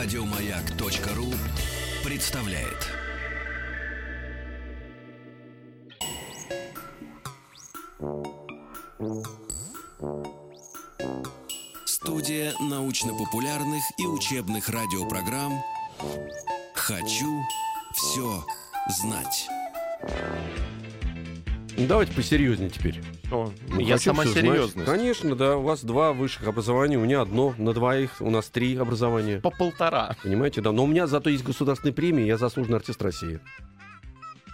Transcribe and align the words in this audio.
Радиомаяк.ру 0.00 1.26
представляет. 2.04 2.86
Студия 11.84 12.54
научно-популярных 12.60 13.82
и 13.98 14.06
учебных 14.06 14.68
радиопрограмм 14.68 15.60
«Хочу 16.74 17.42
все 17.92 18.44
знать». 19.00 19.48
Ну, 21.78 21.86
давайте 21.86 22.12
посерьезнее 22.12 22.70
теперь. 22.70 23.00
О, 23.30 23.52
Ну, 23.68 23.80
я 23.80 23.98
сама 23.98 24.24
знать. 24.24 24.34
серьезность. 24.34 24.84
Конечно, 24.90 25.36
да. 25.36 25.56
У 25.56 25.62
вас 25.62 25.84
два 25.84 26.12
высших 26.12 26.48
образования, 26.48 26.98
у 26.98 27.04
меня 27.04 27.20
одно 27.20 27.54
на 27.56 27.72
двоих, 27.72 28.16
у 28.20 28.30
нас 28.30 28.48
три 28.48 28.76
образования. 28.76 29.40
По 29.40 29.50
полтора. 29.50 30.16
Понимаете, 30.22 30.60
да. 30.60 30.72
Но 30.72 30.84
у 30.84 30.86
меня 30.88 31.06
зато 31.06 31.30
есть 31.30 31.44
государственные 31.44 31.94
премии, 31.94 32.24
я 32.24 32.36
заслуженный 32.36 32.78
артист 32.78 33.00
России. 33.02 33.38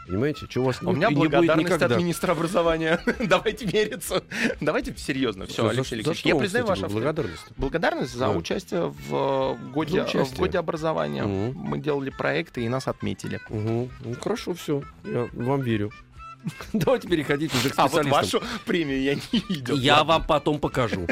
Понимаете? 0.06 0.46
Чего 0.50 0.64
у 0.64 0.66
вас 0.66 0.82
У 0.82 0.90
не- 0.90 0.96
меня 0.96 1.08
не 1.08 1.14
будет 1.14 1.30
благодарность 1.30 1.66
никогда. 1.76 1.94
от 1.94 1.98
министра 2.02 2.32
образования. 2.32 3.00
Давайте 3.26 3.64
мериться. 3.64 4.22
Давайте 4.60 4.94
серьезно. 4.98 5.46
Все, 5.46 5.62
За- 5.62 5.70
Алексей 5.70 5.94
Алексеевич, 5.94 6.18
что 6.20 6.28
я 6.28 6.34
признаю 6.36 6.66
вашу 6.66 6.88
благодарность. 6.88 7.46
Благодарность 7.56 8.12
за 8.12 8.26
Да. 8.26 8.30
участие 8.32 8.88
в 9.08 9.56
э, 9.58 9.70
годе, 9.72 9.92
За 9.92 10.02
участие. 10.02 10.24
в 10.36 10.38
годе 10.38 10.58
образования. 10.58 11.24
Мы 11.24 11.78
делали 11.78 12.10
проекты 12.10 12.62
и 12.66 12.68
нас 12.68 12.86
отметили. 12.86 13.40
Ну, 13.48 13.88
хорошо, 14.20 14.52
все. 14.52 14.82
Я 15.04 15.26
вам 15.32 15.62
верю. 15.62 15.90
Давайте 16.72 17.08
переходить 17.08 17.54
уже 17.54 17.70
к 17.70 17.74
А 17.78 17.82
вот 17.88 18.02
специалистам. 18.04 18.40
вашу 18.40 18.42
премию 18.66 19.02
я 19.02 19.14
не 19.14 19.42
видел. 19.48 19.76
Я 19.76 20.04
вам 20.04 20.24
потом 20.26 20.58
покажу. 20.58 21.06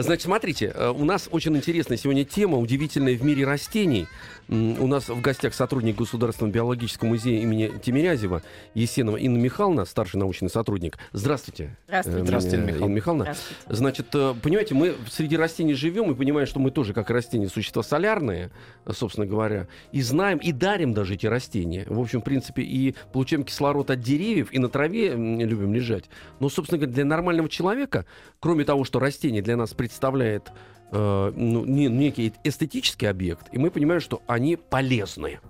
Значит, 0.00 0.22
смотрите, 0.26 0.72
э, 0.72 0.90
у 0.90 1.04
нас 1.04 1.28
очень 1.32 1.56
интересная 1.56 1.96
сегодня 1.96 2.24
тема, 2.24 2.56
удивительная 2.58 3.16
в 3.16 3.24
мире 3.24 3.44
растений. 3.44 4.06
У 4.48 4.86
нас 4.86 5.08
в 5.08 5.20
гостях 5.20 5.52
сотрудник 5.52 5.96
Государственного 5.96 6.54
биологического 6.54 7.08
музея 7.08 7.42
имени 7.42 7.70
Тимирязева 7.82 8.42
Есенова 8.74 9.16
Инна 9.18 9.36
Михайловна, 9.36 9.84
старший 9.84 10.18
научный 10.20 10.48
сотрудник. 10.48 10.96
Здравствуйте. 11.12 11.76
Здравствуйте. 11.86 12.20
э, 12.20 12.24
Здравствуйте, 12.24 12.56
Инна 12.56 12.70
Инна 12.70 12.70
Михайловна. 12.70 12.94
Михайловна. 12.94 13.24
Здравствуйте. 13.24 13.76
Значит, 13.76 14.06
э, 14.14 14.34
понимаете, 14.40 14.74
мы 14.74 14.94
среди 15.10 15.36
растений 15.36 15.74
живем 15.74 16.10
и 16.12 16.14
понимаем, 16.14 16.46
что 16.46 16.60
мы 16.60 16.70
тоже, 16.70 16.94
как 16.94 17.10
растения, 17.10 17.48
существа 17.48 17.82
солярные, 17.82 18.50
собственно 18.92 19.26
говоря, 19.26 19.66
и 19.90 20.00
знаем, 20.00 20.38
и 20.38 20.52
дарим 20.52 20.94
даже 20.94 21.14
эти 21.14 21.26
растения. 21.26 21.84
В 21.88 22.00
общем, 22.00 22.20
в 22.20 22.24
принципе, 22.24 22.62
и 22.62 22.94
получаем 23.12 23.42
кислород 23.42 23.90
от 23.90 24.00
деревьев, 24.00 24.48
и 24.52 24.58
на 24.60 24.68
траве 24.68 25.10
любим 25.10 25.74
лежать. 25.74 26.04
Но, 26.40 26.48
собственно 26.48 26.78
говоря, 26.78 26.94
для 26.94 27.04
нормального 27.04 27.48
человека, 27.48 28.06
кроме 28.40 28.64
того, 28.64 28.84
что 28.84 28.98
растение 29.00 29.42
для 29.42 29.56
нас 29.56 29.74
представляет 29.88 30.52
э, 30.92 31.32
ну, 31.34 31.64
не- 31.64 31.88
некий 31.88 32.34
эстетический 32.44 33.08
объект, 33.08 33.46
и 33.52 33.58
мы 33.58 33.70
понимаем, 33.70 34.00
что 34.02 34.20
они 34.26 34.56
полезны. 34.56 35.40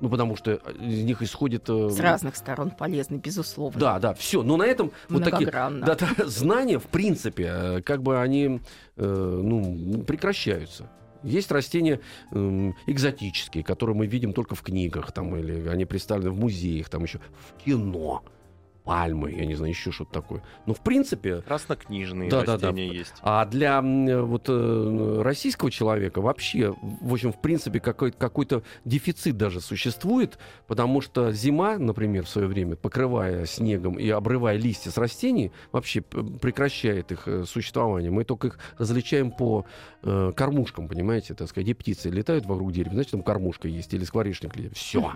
Ну, 0.00 0.08
потому 0.08 0.36
что 0.36 0.54
из 0.54 1.02
них 1.04 1.22
исходит... 1.22 1.68
э, 1.68 1.88
С 1.90 1.98
разных 2.00 2.36
сторон 2.36 2.70
полезны, 2.70 3.16
безусловно. 3.16 3.78
Да, 3.80 3.98
да, 4.00 4.14
все. 4.14 4.42
Но 4.42 4.56
на 4.56 4.64
этом 4.64 4.90
вот 5.08 5.24
такие 5.24 5.50
да, 5.52 5.70
да, 5.70 5.96
знания, 6.26 6.78
в 6.78 6.86
принципе, 6.86 7.50
э, 7.52 7.82
как 7.82 8.02
бы 8.02 8.20
они 8.20 8.60
э, 8.96 9.40
ну, 9.44 10.02
прекращаются. 10.04 10.90
Есть 11.24 11.50
растения 11.50 12.00
эм, 12.32 12.76
экзотические, 12.86 13.64
которые 13.64 13.96
мы 13.96 14.06
видим 14.06 14.32
только 14.32 14.54
в 14.54 14.62
книгах, 14.62 15.10
там, 15.10 15.34
или 15.36 15.68
они 15.68 15.84
представлены 15.84 16.30
в 16.30 16.38
музеях, 16.38 16.88
там 16.88 17.02
еще 17.04 17.18
в 17.18 17.64
кино. 17.64 18.22
Пальмы, 18.88 19.32
я 19.32 19.44
не 19.44 19.54
знаю, 19.54 19.70
еще 19.70 19.92
что-то 19.92 20.12
такое. 20.12 20.42
Но 20.64 20.72
в 20.72 20.80
принципе, 20.80 21.42
Краснокнижные 21.42 22.30
Да, 22.30 22.40
да, 22.40 22.56
да. 22.56 22.68
растения 22.68 22.88
есть. 22.88 23.12
а 23.20 23.44
для 23.44 23.82
вот 23.82 24.46
э, 24.48 25.20
российского 25.22 25.70
человека 25.70 26.22
вообще, 26.22 26.74
в 26.80 27.12
общем, 27.12 27.32
в 27.34 27.40
принципе, 27.42 27.80
какой- 27.80 28.12
какой-то 28.12 28.62
дефицит 28.86 29.36
даже 29.36 29.60
существует, 29.60 30.38
потому 30.66 31.02
что 31.02 31.32
зима, 31.32 31.76
например, 31.76 32.24
в 32.24 32.30
свое 32.30 32.48
время, 32.48 32.76
покрывая 32.76 33.44
снегом 33.44 33.98
и 33.98 34.08
обрывая 34.08 34.56
листья 34.56 34.90
с 34.90 34.96
растений, 34.96 35.52
вообще 35.70 36.00
прекращает 36.00 37.12
их 37.12 37.28
э, 37.28 37.44
существование. 37.44 38.10
Мы 38.10 38.24
только 38.24 38.46
их 38.46 38.58
различаем 38.78 39.30
по 39.32 39.66
э, 40.02 40.32
кормушкам, 40.34 40.88
понимаете, 40.88 41.34
так 41.34 41.48
сказать, 41.48 41.66
где 41.66 41.74
птицы 41.74 42.08
летают 42.08 42.46
вокруг 42.46 42.72
дерева, 42.72 42.94
значит, 42.94 43.10
там 43.12 43.22
кормушка 43.22 43.68
есть, 43.68 43.92
или 43.92 44.04
скворечник 44.04 44.56
летит. 44.56 44.76
Все. 44.78 45.12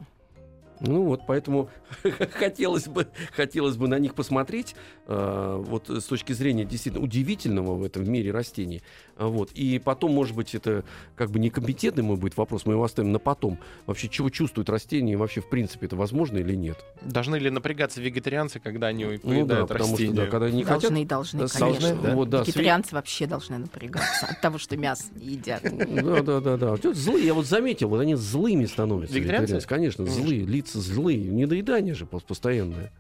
Ну 0.85 1.05
вот, 1.05 1.23
поэтому 1.27 1.71
хотелось 2.35 2.89
бы, 2.89 3.07
хотелось 3.35 3.77
бы 3.77 3.87
на 3.89 3.99
них 3.99 4.15
посмотреть, 4.15 4.75
э, 5.07 5.63
вот 5.65 5.89
с 5.89 6.05
точки 6.05 6.33
зрения 6.33 6.65
действительно 6.65 7.05
удивительного 7.05 7.75
в 7.77 7.85
этом 7.85 8.11
мире 8.11 8.33
растений. 8.33 8.83
А, 9.17 9.29
Вот. 9.29 9.53
И 9.53 9.79
потом, 9.79 10.13
может 10.13 10.35
быть, 10.35 10.55
это 10.55 10.85
как 11.17 11.31
бы 11.31 11.39
некомпетентный 11.39 12.03
мой 12.03 12.17
будет 12.17 12.37
вопрос, 12.37 12.67
мы 12.67 12.73
его 12.75 12.83
оставим 12.85 13.13
на 13.13 13.19
потом. 13.19 13.59
Вообще, 13.87 14.09
чего 14.09 14.29
чувствуют 14.31 14.69
растения, 14.71 15.13
и 15.13 15.17
вообще, 15.17 15.41
в 15.41 15.49
принципе, 15.49 15.87
это 15.87 15.97
возможно 15.97 16.39
или 16.39 16.55
нет? 16.55 16.85
Должны 17.03 17.37
ли 17.37 17.49
напрягаться 17.51 18.01
вегетарианцы, 18.01 18.59
когда 18.59 18.89
они 18.89 19.05
Ну 19.05 19.11
да, 19.13 19.19
поедают 19.29 19.69
потому 19.69 19.85
что, 19.85 19.93
растения? 19.93 20.15
да, 20.15 20.27
когда 20.27 20.47
они 20.47 20.65
хотят... 20.65 20.83
Должны, 20.83 21.07
должны, 21.07 21.43
э, 21.43 21.47
конечно. 21.49 21.89
должны, 21.89 22.03
да. 22.03 22.15
Вот, 22.15 22.29
да, 22.31 22.43
сви- 22.43 22.47
Вегетарианцы 22.47 22.95
вообще 22.95 23.27
должны 23.27 23.59
напрягаться 23.59 24.27
от 24.27 24.41
того, 24.41 24.59
что 24.59 24.77
мясо 24.77 25.05
не 25.15 25.35
едят. 25.35 25.63
Да, 25.63 26.23
да, 26.23 26.41
да, 26.41 26.57
да. 26.57 26.71
Вот 26.73 26.97
Злые, 26.97 27.27
я 27.27 27.35
вот 27.35 27.47
заметил, 27.47 27.89
вот 27.89 28.01
они 28.01 28.15
злыми 28.15 28.65
становятся. 28.67 29.15
Вегетарианцы? 29.15 29.67
Конечно. 29.67 30.07
злые, 30.07 30.45
лица 30.45 30.72
злые, 30.81 31.19
недоедание 31.25 31.95
же 31.95 32.05
пос- 32.05 32.25
постоянное. 32.27 32.93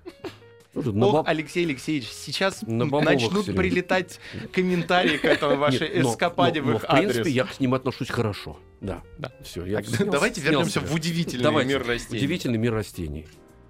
Ну, 0.74 0.90
на 0.92 1.06
Ох, 1.06 1.12
баб- 1.16 1.28
Алексей 1.28 1.66
Алексеевич, 1.66 2.08
сейчас 2.08 2.62
На 2.62 2.86
начнут 2.86 3.44
всё 3.44 3.54
прилетать 3.54 4.18
комментарии 4.52 5.18
к 5.18 5.24
этому 5.26 5.56
вашей 5.56 5.88
Нет, 5.92 6.02
но- 6.02 6.12
эскападе 6.12 6.62
но- 6.62 6.66
в 6.66 6.70
но, 6.70 6.76
их 6.76 6.82
в 6.84 6.86
принципе, 6.86 7.20
адрес. 7.20 7.34
я 7.34 7.44
к 7.44 7.60
ним 7.60 7.74
отношусь 7.74 8.08
хорошо. 8.08 8.58
Да. 8.80 9.02
Да. 9.18 9.32
Все, 9.44 9.66
я 9.66 9.76
Так, 9.82 9.86
снял- 9.86 10.10
давайте 10.10 10.40
снял 10.40 10.52
вернемся 10.52 10.80
себя. 10.80 10.88
в 10.88 10.94
удивительный 10.94 11.42
Давайте. 11.44 11.68
мир 11.68 11.86
растений. 11.86 12.18
Удивительный 12.18 12.58
мир 12.58 12.72
растений. 12.72 13.26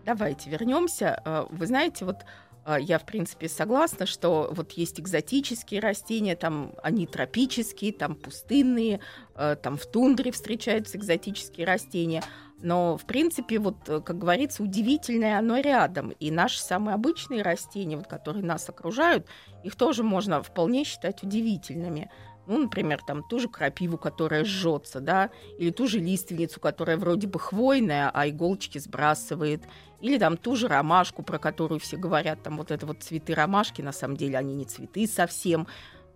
Давайте 0.06 0.48
вернемся. 0.48 1.20
Э, 1.24 1.46
Вы 1.50 1.66
знаете, 1.66 2.04
вот 2.04 2.18
э, 2.66 2.76
я, 2.80 3.00
в 3.00 3.04
принципе, 3.06 3.48
согласна, 3.48 4.06
что 4.06 4.52
вот 4.52 4.70
есть 4.72 5.00
экзотические 5.00 5.80
растения, 5.80 6.36
там 6.36 6.72
они 6.84 7.06
тропические, 7.08 7.92
там 7.92 8.14
пустынные, 8.14 9.00
э, 9.34 9.56
там 9.60 9.76
в 9.76 9.86
тундре 9.86 10.30
встречаются 10.30 10.98
экзотические 10.98 11.66
растения. 11.66 12.22
Но, 12.62 12.96
в 12.96 13.04
принципе, 13.06 13.58
вот, 13.58 13.76
э, 13.88 14.00
как 14.00 14.18
говорится, 14.18 14.62
удивительное 14.62 15.38
оно 15.38 15.58
рядом. 15.58 16.10
И 16.20 16.30
наши 16.30 16.60
самые 16.60 16.94
обычные 16.94 17.42
растения, 17.42 17.96
вот, 17.96 18.06
которые 18.06 18.44
нас 18.44 18.68
окружают, 18.68 19.26
их 19.64 19.74
тоже 19.74 20.04
можно 20.04 20.42
вполне 20.42 20.84
считать 20.84 21.24
удивительными. 21.24 22.10
Ну, 22.46 22.58
например, 22.58 23.00
там 23.04 23.22
ту 23.22 23.38
же 23.40 23.48
крапиву, 23.48 23.98
которая 23.98 24.44
жжется, 24.44 25.00
да, 25.00 25.30
или 25.58 25.70
ту 25.70 25.86
же 25.86 25.98
лиственницу, 25.98 26.60
которая 26.60 26.96
вроде 26.96 27.26
бы 27.26 27.38
хвойная, 27.38 28.10
а 28.12 28.28
иголочки 28.28 28.78
сбрасывает, 28.78 29.62
или 30.00 30.18
там 30.18 30.36
ту 30.36 30.56
же 30.56 30.66
ромашку, 30.68 31.22
про 31.22 31.38
которую 31.38 31.78
все 31.78 31.96
говорят, 31.96 32.42
там 32.42 32.56
вот 32.58 32.70
это 32.70 32.86
вот 32.86 33.02
цветы 33.02 33.34
ромашки, 33.34 33.82
на 33.82 33.92
самом 33.92 34.16
деле 34.16 34.38
они 34.38 34.54
не 34.54 34.64
цветы 34.64 35.06
совсем. 35.06 35.66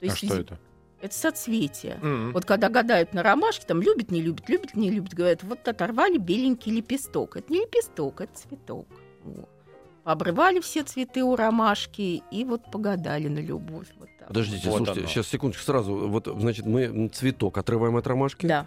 То 0.01 0.07
А 0.07 0.17
что 0.17 0.35
это? 0.35 0.59
Это 1.01 1.15
соцветие. 1.15 1.99
М. 2.03 2.33
Вот 2.33 2.45
когда 2.45 2.69
гадают 2.69 3.13
на 3.13 3.23
ромашке, 3.23 3.67
там 3.67 3.83
любит, 3.83 4.11
не 4.11 4.23
любит, 4.23 4.49
любит, 4.49 4.75
не 4.75 4.91
любит, 4.91 5.15
говорят, 5.15 5.43
вот 5.43 5.67
оторвали 5.69 6.17
беленький 6.19 6.73
лепесток. 6.73 7.37
Это 7.37 7.53
не 7.53 7.61
лепесток, 7.61 8.23
это 8.23 8.35
цветок. 8.35 8.87
Вот. 9.25 9.49
Обрывали 10.05 10.61
все 10.61 10.85
цветы 10.85 11.23
у 11.23 11.35
ромашки 11.37 12.23
и 12.31 12.45
вот 12.45 12.63
погадали 12.71 13.29
на 13.29 13.41
любовь. 13.41 13.89
Вот 13.99 14.09
так. 14.19 14.29
Подождите, 14.29 14.71
Вот 14.71 14.79
слушайте, 14.79 15.01
оно. 15.01 15.09
сейчас 15.11 15.27
секундочку 15.29 15.65
сразу. 15.65 15.95
Вот, 16.09 16.29
значит, 16.39 16.65
мы 16.65 17.09
цветок 17.09 17.59
отрываем 17.59 17.97
от 17.97 18.07
ромашки. 18.07 18.47
Да. 18.47 18.67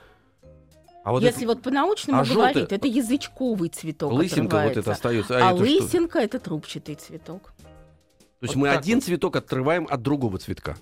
А 1.05 1.11
вот 1.11 1.23
Если 1.23 1.43
это- 1.45 1.53
вот 1.55 1.61
по-научному 1.63 2.21
а 2.21 2.25
говорить, 2.25 2.57
желтый- 2.57 2.75
это 2.77 2.87
язычковый 2.87 3.69
цветок 3.69 4.11
лысинка 4.11 4.41
вот 4.41 4.45
отрывается. 4.47 4.79
это 4.81 4.91
остается. 4.91 5.37
А, 5.37 5.53
это 5.53 5.55
что? 5.55 5.63
лысинка 5.63 6.19
это 6.19 6.39
трубчатый 6.39 6.95
цветок. 6.95 7.53
То 7.57 8.43
есть 8.45 8.55
Вот 8.55 8.61
мы 8.61 8.69
один 8.69 8.97
вот. 8.97 9.05
цветок 9.05 9.35
отрываем 9.37 9.87
от 9.89 10.01
другого 10.01 10.37
цветка. 10.37 10.77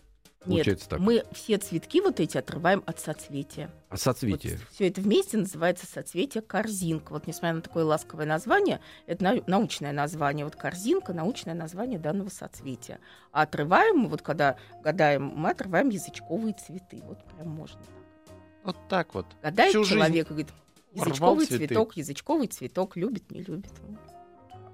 Нет, 0.47 0.57
Получается 0.65 0.89
так. 0.89 0.99
мы 0.99 1.23
все 1.33 1.57
цветки 1.57 1.99
вот 2.01 2.19
эти 2.19 2.37
отрываем 2.37 2.81
от 2.85 2.99
соцветия. 2.99 3.69
А 3.89 3.97
соцветие. 3.97 4.59
все 4.71 4.87
это 4.87 5.01
вместе 5.01 5.37
называется 5.37 5.85
соцветие 5.85 6.41
корзинка. 6.41 7.11
Вот 7.11 7.27
несмотря 7.27 7.55
на 7.55 7.61
такое 7.61 7.83
ласковое 7.83 8.25
название, 8.25 8.79
это 9.05 9.23
нау- 9.23 9.43
научное 9.47 9.91
название. 9.91 10.45
Вот 10.45 10.55
корзинка 10.55 11.13
научное 11.13 11.53
название 11.53 11.99
данного 11.99 12.29
соцветия. 12.29 12.99
А 13.31 13.41
отрываем 13.43 13.97
мы, 13.97 14.07
вот 14.09 14.21
когда 14.21 14.57
гадаем, 14.83 15.25
мы 15.25 15.49
отрываем 15.49 15.89
язычковые 15.89 16.53
цветы. 16.53 17.01
Вот 17.05 17.23
прям 17.25 17.49
можно. 17.49 17.81
Вот 18.63 18.77
так 18.89 19.13
вот. 19.13 19.25
Гадает 19.41 19.71
Всю 19.71 19.83
жизнь 19.83 19.95
человек 19.99 20.27
и 20.27 20.29
говорит, 20.29 20.49
язычковый 20.93 21.45
цветок, 21.45 21.97
язычковый 21.97 22.47
цветок, 22.47 22.95
любит, 22.95 23.31
не 23.31 23.41
любит. 23.41 23.71
Вот. 23.81 23.99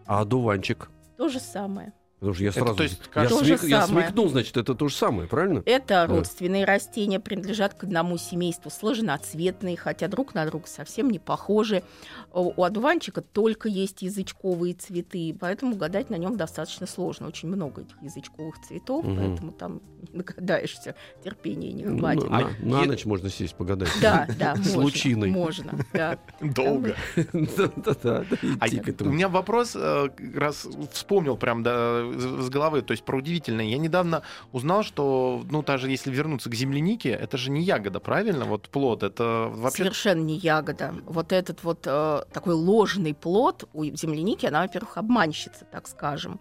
А 0.05 0.21
одуванчик. 0.21 0.89
То 1.17 1.29
же 1.29 1.39
самое. 1.39 1.93
Потому 2.23 2.35
что 2.35 2.43
я 2.45 2.49
Это 2.51 2.59
сразу... 2.59 2.75
то 2.77 2.83
есть 2.83 3.01
я, 3.15 3.23
смек- 3.25 3.67
я 3.67 3.85
самое. 3.85 4.05
смекнул, 4.07 4.29
значит, 4.29 4.55
это 4.55 4.75
то 4.75 4.87
же 4.87 4.95
самое, 4.95 5.27
правильно? 5.27 5.61
Это 5.65 6.05
родственные 6.07 6.63
растения, 6.63 7.19
принадлежат 7.19 7.73
к 7.73 7.83
одному 7.83 8.17
семейству, 8.17 8.71
сложноцветные, 8.71 9.75
хотя 9.75 10.07
друг 10.07 10.33
на 10.33 10.45
друга 10.45 10.65
совсем 10.67 11.09
не 11.09 11.19
похожи. 11.19 11.83
У 12.31 12.63
одуванчика 12.63 13.21
только 13.21 13.67
есть 13.67 14.01
язычковые 14.03 14.73
цветы, 14.73 15.35
поэтому 15.37 15.75
гадать 15.75 16.09
на 16.09 16.15
нем 16.15 16.37
достаточно 16.37 16.87
сложно. 16.87 17.27
Очень 17.27 17.49
много 17.49 17.81
этих 17.81 18.01
язычковых 18.01 18.55
цветов, 18.65 19.03
Мгм. 19.05 19.17
поэтому 19.17 19.51
там 19.51 19.81
не 20.13 20.19
догадаешься, 20.19 20.95
терпения 21.25 21.73
не 21.73 21.83
Ну, 21.83 21.99
хватит. 21.99 22.29
на, 22.29 22.37
А 22.37 22.49
на 22.61 22.81
е- 22.83 22.87
ночь 22.87 23.03
можно 23.03 23.29
сесть 23.29 23.55
погадать. 23.55 23.89
Да, 24.01 24.27
да, 24.39 24.55
С 24.55 24.59
можно, 24.67 24.81
лучиной. 24.81 25.29
Можно, 25.29 25.77
да. 25.91 26.17
Долго. 26.41 26.95
Да-да-да, 27.33 28.23
А 28.59 28.67
идти 28.67 28.77
я- 28.77 28.93
к 28.93 29.01
у 29.01 29.05
меня 29.09 29.27
вопрос, 29.27 29.75
э, 29.75 30.07
как 30.15 30.35
раз 30.37 30.67
вспомнил 30.91 31.35
прям 31.37 31.63
да, 31.63 32.03
с 32.19 32.49
головы, 32.49 32.81
то 32.81 32.91
есть 32.91 33.03
про 33.03 33.17
удивительное. 33.17 33.65
Я 33.65 33.77
недавно 33.77 34.21
узнал, 34.51 34.83
что, 34.83 35.43
ну, 35.49 35.61
даже 35.63 35.89
если 35.89 36.11
вернуться 36.11 36.49
к 36.49 36.55
землянике, 36.55 37.09
это 37.09 37.37
же 37.37 37.51
не 37.51 37.61
ягода, 37.63 37.99
правильно? 37.99 38.45
Вот 38.45 38.69
плод, 38.69 39.03
это 39.03 39.49
вообще... 39.53 39.83
Совершенно 39.83 40.21
не 40.21 40.37
ягода. 40.37 40.93
Вот 41.05 41.31
этот 41.31 41.63
вот 41.63 41.79
э, 41.85 42.23
такой 42.31 42.53
ложный 42.53 43.13
плод 43.13 43.67
у 43.73 43.83
земляники, 43.85 44.45
она, 44.45 44.61
во-первых, 44.61 44.97
обманщица, 44.97 45.65
так 45.71 45.87
скажем. 45.87 46.39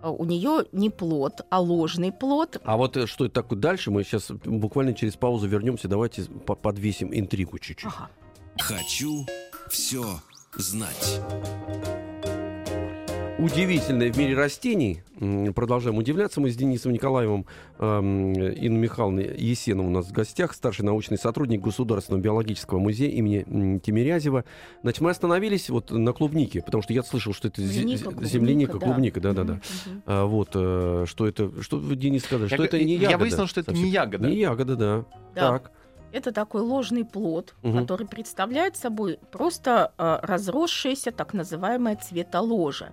Э, 0.00 0.08
У 0.08 0.24
нее 0.24 0.64
не 0.72 0.90
плод, 0.90 1.40
а 1.50 1.60
ложный 1.60 2.12
плод. 2.12 2.58
А 2.64 2.76
вот 2.76 2.96
э, 2.96 3.06
что 3.06 3.24
это 3.26 3.34
такое 3.34 3.58
дальше, 3.58 3.90
мы 3.90 4.04
сейчас 4.04 4.30
буквально 4.30 4.94
через 4.94 5.16
паузу 5.16 5.46
вернемся. 5.46 5.88
Давайте 5.88 6.22
по- 6.24 6.54
подвесим 6.56 7.10
интригу 7.12 7.58
чуть-чуть. 7.58 7.86
Ага. 7.92 8.08
Хочу 8.58 9.26
все 9.70 10.04
знать. 10.56 11.20
Удивительное 13.42 14.12
в 14.12 14.16
мире 14.16 14.36
растений. 14.36 15.02
Продолжаем 15.56 15.98
удивляться. 15.98 16.40
Мы 16.40 16.50
с 16.52 16.56
Денисом 16.56 16.92
Николаевым, 16.92 17.44
эм, 17.80 18.32
Инной 18.34 18.78
Михайловной 18.78 19.36
Есеновой 19.36 19.88
у 19.90 19.92
нас 19.92 20.06
в 20.06 20.12
гостях, 20.12 20.54
старший 20.54 20.84
научный 20.84 21.18
сотрудник 21.18 21.60
Государственного 21.60 22.22
биологического 22.22 22.78
музея 22.78 23.10
имени 23.10 23.80
Тимирязева. 23.80 24.44
Значит, 24.82 25.00
мы 25.00 25.10
остановились 25.10 25.70
вот 25.70 25.90
на 25.90 26.12
клубнике, 26.12 26.62
потому 26.62 26.82
что 26.82 26.92
я 26.92 27.02
слышал, 27.02 27.32
что 27.32 27.48
это 27.48 27.60
зе- 27.62 27.64
Земляника, 27.66 27.98
зе- 27.98 28.12
клубника, 28.12 28.28
земляника, 28.28 28.72
да. 28.78 28.86
клубника, 28.86 29.20
да-да-да. 29.20 29.52
Мгм. 29.54 30.02
А, 30.06 30.24
вот, 30.26 30.50
э, 30.54 31.04
что 31.08 31.26
это, 31.26 31.50
что 31.62 31.78
вы, 31.78 31.96
Денис 31.96 32.22
сказали, 32.24 32.46
что 32.46 32.62
Я 32.62 32.64
это 32.64 32.78
не 32.78 32.94
я 32.94 33.00
ягода. 33.10 33.18
выяснил, 33.24 33.46
что 33.48 33.58
это 33.60 33.72
не 33.72 33.76
совсем. 33.78 33.92
ягода. 33.92 34.28
Не 34.28 34.36
ягода, 34.36 34.76
да. 34.76 35.04
Да. 35.34 35.40
Так. 35.50 35.72
Это 36.12 36.30
такой 36.30 36.60
ложный 36.62 37.04
плод, 37.04 37.56
Мгм. 37.62 37.80
который 37.80 38.06
представляет 38.06 38.76
собой 38.76 39.18
просто 39.32 39.90
э, 39.98 40.18
разросшееся 40.22 41.10
так 41.10 41.34
называемое 41.34 41.96
цветоложа. 41.96 42.92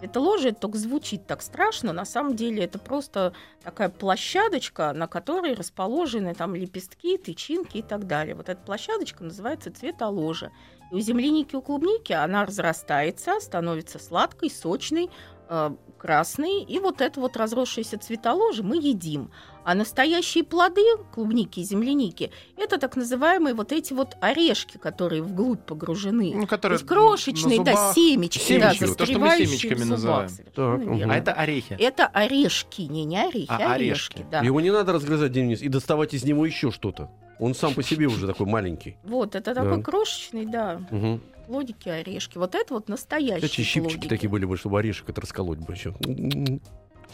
Цветоложа 0.00 0.48
это 0.48 0.60
только 0.60 0.78
звучит 0.78 1.26
так 1.26 1.42
страшно, 1.42 1.92
на 1.92 2.06
самом 2.06 2.34
деле 2.34 2.64
это 2.64 2.78
просто 2.78 3.34
такая 3.62 3.90
площадочка, 3.90 4.94
на 4.94 5.06
которой 5.06 5.52
расположены 5.52 6.34
там 6.34 6.54
лепестки, 6.54 7.18
тычинки 7.18 7.78
и 7.78 7.82
так 7.82 8.06
далее. 8.06 8.34
Вот 8.34 8.48
эта 8.48 8.60
площадочка 8.62 9.22
называется 9.22 9.70
цветоложа. 9.70 10.52
И 10.90 10.94
у 10.94 11.00
земляники, 11.00 11.54
у 11.54 11.60
клубники 11.60 12.14
она 12.14 12.46
разрастается, 12.46 13.40
становится 13.40 13.98
сладкой, 13.98 14.50
сочной, 14.50 15.10
э, 15.50 15.70
красной, 15.98 16.62
и 16.62 16.78
вот 16.78 17.02
это 17.02 17.20
вот 17.20 17.36
разросшееся 17.36 17.98
цветоложа 17.98 18.62
мы 18.62 18.76
едим. 18.76 19.30
А 19.62 19.74
настоящие 19.74 20.42
плоды 20.42 20.80
клубники 21.12 21.60
и 21.60 21.64
земляники 21.64 22.30
это 22.56 22.78
так 22.78 22.96
называемые 22.96 23.54
вот 23.54 23.72
эти 23.72 23.92
вот 23.92 24.16
орешки, 24.22 24.78
которые 24.78 25.20
вглубь 25.22 25.60
погружены. 25.66 26.32
Ну, 26.34 26.40
То 26.42 26.46
которые 26.46 26.76
есть 26.78 26.86
крошечные, 26.88 27.58
на 27.58 27.64
да, 27.66 27.72
зубах. 27.72 27.94
семечки, 27.94 28.38
да, 28.58 28.72
Семечки, 28.72 28.84
вот 28.84 28.96
то, 28.96 29.04
что 29.06 29.18
мы 29.18 29.36
семечками 29.36 29.74
зубах. 29.80 29.90
называем. 29.90 30.30
Так, 30.54 30.78
мгм. 30.80 31.10
А 31.10 31.16
это 31.16 31.32
орехи. 31.34 31.76
Это 31.78 32.06
орешки, 32.06 32.82
не, 32.82 33.04
не 33.04 33.18
орехи, 33.22 33.46
А, 33.50 33.56
орешки. 33.74 34.14
орешки, 34.14 34.26
да. 34.30 34.40
Его 34.40 34.60
не 34.62 34.70
надо 34.70 34.92
разгрызать, 34.94 35.32
Денис, 35.32 35.60
и 35.60 35.68
доставать 35.68 36.14
из 36.14 36.24
него 36.24 36.46
еще 36.46 36.70
что-то. 36.70 37.10
Он 37.38 37.54
сам 37.54 37.74
по 37.74 37.82
себе 37.82 38.06
уже 38.06 38.26
такой 38.26 38.46
маленький. 38.46 38.96
Вот, 39.04 39.34
это 39.34 39.52
Да. 39.54 39.62
такой 39.64 39.82
крошечный, 39.82 40.46
да, 40.46 40.80
Угу. 40.90 41.20
Плодики, 41.50 41.88
орешки. 41.88 42.38
Вот 42.38 42.54
это 42.54 42.74
вот 42.74 42.88
настоящие 42.88 43.46
Эти 43.46 43.62
щипчики 43.62 43.94
плодики. 43.94 44.08
такие 44.08 44.30
были 44.30 44.44
бы, 44.44 44.56
чтобы 44.56 44.78
орешек 44.78 45.08
это 45.08 45.20
расколоть 45.20 45.58
бы 45.58 45.72
еще. 45.72 45.94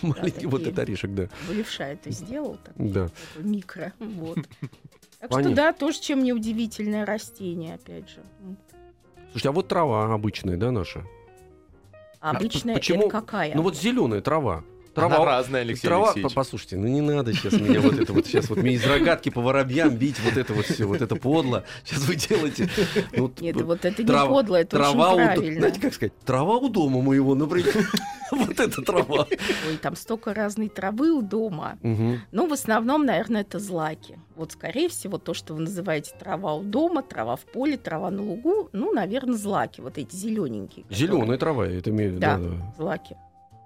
Маленький 0.02 0.46
вот 0.46 0.60
этот 0.62 0.78
орешек, 0.78 1.14
да. 1.14 1.28
Левша 1.50 1.88
это 1.88 2.10
сделал, 2.10 2.58
так, 2.62 2.74
Да. 2.76 3.08
такой 3.34 3.50
микро. 3.50 3.92
Вот. 3.98 4.38
Так 5.18 5.30
Понятно. 5.30 5.50
что 5.52 5.56
да, 5.56 5.72
тоже 5.72 5.98
чем 6.00 6.22
не 6.22 6.34
удивительное 6.34 7.06
растение, 7.06 7.76
опять 7.76 8.10
же. 8.10 8.22
Слушайте, 9.30 9.48
а 9.48 9.52
вот 9.52 9.66
трава 9.66 10.12
обычная, 10.12 10.58
да, 10.58 10.70
наша? 10.70 11.06
Обычная 12.20 12.74
почему- 12.74 13.04
это 13.04 13.10
какая? 13.10 13.54
Ну 13.54 13.62
вот 13.62 13.74
зеленая 13.78 14.20
трава. 14.20 14.62
Она 14.96 15.08
Трава, 15.10 15.24
разная, 15.24 15.60
Алексей 15.62 15.86
трава, 15.86 16.06
Алексеевич. 16.06 16.32
по- 16.34 16.40
послушайте, 16.40 16.76
ну 16.76 16.86
не 16.88 17.00
надо 17.00 17.32
сейчас 17.32 17.52
меня 17.54 17.80
вот 17.80 17.98
это 17.98 18.12
вот 18.12 18.26
сейчас 18.26 18.48
вот 18.48 18.58
мне 18.58 18.74
из 18.74 18.84
рогатки 18.86 19.28
по 19.30 19.40
воробьям 19.40 19.94
бить 19.94 20.18
вот 20.24 20.36
это 20.36 20.52
вот 20.54 20.64
все, 20.66 20.84
вот 20.86 21.02
это 21.02 21.16
подло. 21.16 21.64
Сейчас 21.84 22.02
вы 22.04 22.16
делаете. 22.16 22.68
Ну, 23.16 23.32
Нет, 23.40 23.60
вот 23.60 23.84
это 23.84 24.02
трава- 24.02 24.22
не 24.22 24.28
подло, 24.28 24.56
это 24.56 24.76
трава 24.76 25.12
очень 25.14 25.22
у, 25.22 25.26
правильно. 25.26 25.58
знаете, 25.60 25.80
как 25.80 25.94
сказать, 25.94 26.12
трава 26.24 26.56
у 26.56 26.68
дома 26.68 27.00
моего, 27.02 27.34
например. 27.34 27.74
Вот 28.32 28.58
эта 28.58 28.82
трава. 28.82 29.28
Ой, 29.30 29.76
там 29.80 29.94
столько 29.94 30.34
разной 30.34 30.68
травы 30.68 31.12
у 31.12 31.22
дома. 31.22 31.78
Ну, 31.82 32.48
в 32.48 32.52
основном, 32.52 33.06
наверное, 33.06 33.42
это 33.42 33.60
злаки. 33.60 34.18
Вот, 34.34 34.50
скорее 34.50 34.88
всего, 34.88 35.16
то, 35.18 35.32
что 35.32 35.54
вы 35.54 35.60
называете 35.60 36.12
трава 36.18 36.54
у 36.54 36.64
дома, 36.64 37.04
трава 37.04 37.36
в 37.36 37.42
поле, 37.44 37.76
трава 37.76 38.10
на 38.10 38.22
лугу, 38.22 38.68
ну, 38.72 38.92
наверное, 38.92 39.36
злаки, 39.36 39.80
вот 39.80 39.96
эти 39.96 40.16
зелененькие. 40.16 40.84
Зеленая 40.90 41.38
трава, 41.38 41.68
это 41.68 41.90
имею 41.90 42.10
в 42.10 42.14
виду. 42.14 42.20
Да. 42.20 42.40
Злаки. 42.76 43.14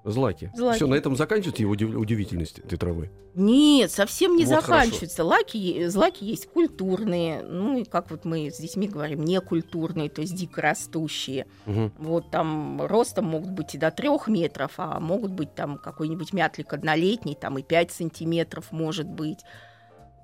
Злаки. 0.05 0.51
Злаки. 0.55 0.77
Все, 0.77 0.87
на 0.87 0.95
этом 0.95 1.15
заканчивается 1.17 1.63
его 1.63 1.75
удив- 1.75 1.95
удивительность 1.95 2.59
этой 2.61 2.79
травы. 2.79 3.11
Нет, 3.35 3.91
совсем 3.91 4.35
не 4.37 4.45
Вот 4.45 4.63
заканчивается. 4.63 5.25
Лаки, 5.25 5.87
злаки 5.89 6.25
есть 6.25 6.47
культурные, 6.51 7.43
ну 7.43 7.79
и 7.79 7.85
как 7.85 8.11
вот 8.11 8.25
мы 8.25 8.51
с 8.51 8.59
детьми 8.59 8.89
говорим, 8.89 9.25
некультурные, 9.25 10.09
то 10.09 10.23
есть 10.23 10.35
дикорастущие. 10.35 11.47
Мгм. 11.67 11.93
Вот 11.99 12.31
там 12.31 12.81
ростом 12.83 13.27
могут 13.27 13.51
быть 13.51 13.75
и 13.75 13.79
до 13.79 13.91
трех 13.91 14.27
метров, 14.27 14.73
а 14.79 14.99
могут 15.01 15.33
быть 15.33 15.55
там 15.55 15.77
какой-нибудь 15.79 16.33
мятлик 16.33 16.73
однолетний, 16.73 17.35
там 17.35 17.59
и 17.59 17.63
5 17.63 17.91
сантиметров 17.93 18.73
может 18.73 19.07
быть. 19.07 19.41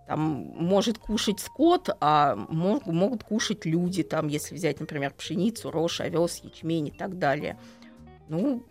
Там 0.09 0.21
может 0.21 0.99
кушать 0.99 1.41
скот, 1.41 1.91
а 2.01 2.37
мо- 2.37 2.81
могут 2.87 3.25
кушать 3.25 3.67
люди, 3.67 4.05
там, 4.05 4.29
если 4.29 4.55
взять, 4.55 4.79
например, 4.79 5.13
пшеницу, 5.13 5.71
рожь, 5.71 6.01
овес, 6.01 6.41
ячмень 6.45 6.89
и 6.89 6.91
так 6.93 7.19
далее. 7.19 7.59
Ну, 8.29 8.63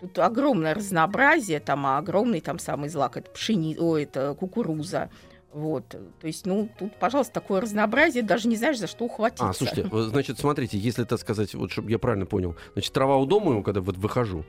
тут 0.00 0.18
огромное 0.18 0.74
разнообразие, 0.74 1.60
там, 1.60 1.86
а 1.86 1.98
огромный 1.98 2.40
там 2.40 2.58
самый 2.58 2.88
злак 2.88 3.16
это 3.16 3.30
пшени... 3.30 3.76
о, 3.78 3.96
это 3.96 4.34
кукуруза. 4.34 5.10
Вот, 5.52 5.88
то 5.88 6.26
есть, 6.26 6.46
ну, 6.46 6.68
тут, 6.78 6.94
пожалуйста, 7.00 7.34
такое 7.34 7.60
разнообразие, 7.60 8.22
даже 8.22 8.46
не 8.46 8.54
знаешь, 8.54 8.78
за 8.78 8.86
что 8.86 9.06
ухватиться. 9.06 9.48
А, 9.48 9.52
слушайте, 9.52 9.88
значит, 9.92 10.38
смотрите, 10.38 10.78
если 10.78 11.02
так 11.02 11.18
сказать, 11.18 11.54
вот 11.54 11.72
чтобы 11.72 11.90
я 11.90 11.98
правильно 11.98 12.24
понял, 12.24 12.54
значит, 12.74 12.92
трава 12.92 13.16
у 13.16 13.26
дома, 13.26 13.60
когда 13.64 13.80
вот 13.80 13.96
выхожу, 13.96 14.44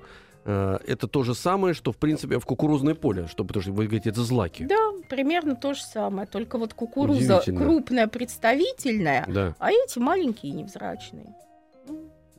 э, 0.46 0.78
это 0.86 1.08
то 1.08 1.24
же 1.24 1.34
самое, 1.34 1.74
что, 1.74 1.92
в 1.92 1.98
принципе, 1.98 2.38
в 2.38 2.46
кукурузное 2.46 2.94
поле, 2.94 3.26
что, 3.26 3.44
потому 3.44 3.64
что 3.64 3.72
вы 3.72 3.86
говорите, 3.86 4.12
это 4.12 4.22
злаки. 4.22 4.66
Да, 4.66 4.92
примерно 5.10 5.56
то 5.56 5.74
же 5.74 5.82
самое, 5.82 6.28
только 6.28 6.60
вот 6.60 6.76
кукуруза 6.76 7.42
крупная, 7.48 8.06
представительная, 8.06 9.26
Да. 9.28 9.56
а 9.58 9.72
эти 9.72 9.98
маленькие 9.98 10.52
невзрачные. 10.52 11.34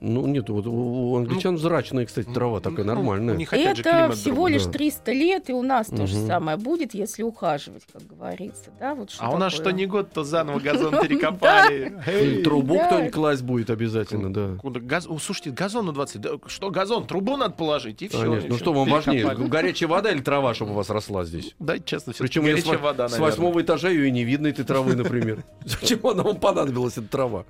Ну, 0.04 0.26
нет, 0.26 0.48
вот 0.48 0.66
у, 0.66 0.72
у 1.12 1.16
англичан 1.16 1.56
зрачная, 1.58 2.06
кстати, 2.06 2.26
трава 2.26 2.58
такая 2.58 2.84
Ну, 2.84 2.94
нормальная. 2.94 3.38
Же 3.38 3.44
Это 3.44 4.10
всего 4.12 4.34
другой. 4.34 4.52
лишь 4.54 4.64
да. 4.64 4.72
300 4.72 5.12
лет, 5.12 5.50
и 5.50 5.52
у 5.52 5.62
нас 5.62 5.86
то 5.86 6.08
же 6.08 6.16
самое 6.26 6.56
будет, 6.56 6.92
если 6.92 7.22
ухаживать, 7.22 7.84
как 7.92 8.02
говорится. 8.06 8.70
Да? 8.80 8.96
Вот 8.96 9.14
А 9.18 9.30
у 9.30 9.36
нас 9.38 9.52
такое. 9.52 9.70
что 9.70 9.76
не 9.76 9.86
год, 9.86 10.10
то 10.12 10.24
заново 10.24 10.58
газон 10.60 10.90
перекопали. 11.00 12.42
Трубу 12.42 12.78
кто-нибудь 12.78 13.12
класть 13.12 13.42
будет 13.42 13.70
обязательно, 13.70 14.32
да. 14.32 15.00
Слушайте, 15.20 15.50
газон 15.50 15.86
на 15.86 15.92
20. 15.92 16.20
Да 16.20 16.30
Что 16.46 16.70
газон? 16.70 17.06
Трубу 17.06 17.36
надо 17.36 17.54
положить, 17.54 18.02
и 18.02 18.08
все. 18.08 18.24
Ну 18.24 18.58
что 18.58 18.72
вам 18.72 18.90
важнее, 18.90 19.24
горячая 19.34 19.88
вода 19.88 20.10
или 20.10 20.20
трава, 20.20 20.52
чтобы 20.54 20.72
у 20.72 20.74
вас 20.74 20.90
росла 20.90 21.24
здесь? 21.24 21.54
Да, 21.60 21.78
честно, 21.78 22.12
все 22.12 22.24
Причем 22.24 22.42
с, 22.42 22.46
горячая 22.46 22.78
во- 22.78 22.84
вода, 22.84 23.08
с 23.08 23.12
наверное. 23.12 23.30
восьмого 23.30 23.62
этажа 23.62 23.88
ее 23.88 24.08
и 24.08 24.10
не 24.10 24.24
видно, 24.24 24.48
этой 24.48 24.64
травы, 24.64 24.96
например. 24.96 25.44
Зачем 25.64 26.04
она 26.04 26.24
вам 26.24 26.36
понадобилась, 26.38 26.98
эта 26.98 27.06
трава? 27.06 27.44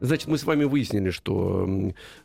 Значит, 0.00 0.28
мы 0.28 0.36
с 0.38 0.44
вами 0.44 0.64
выяснили, 0.64 1.10
что 1.10 1.66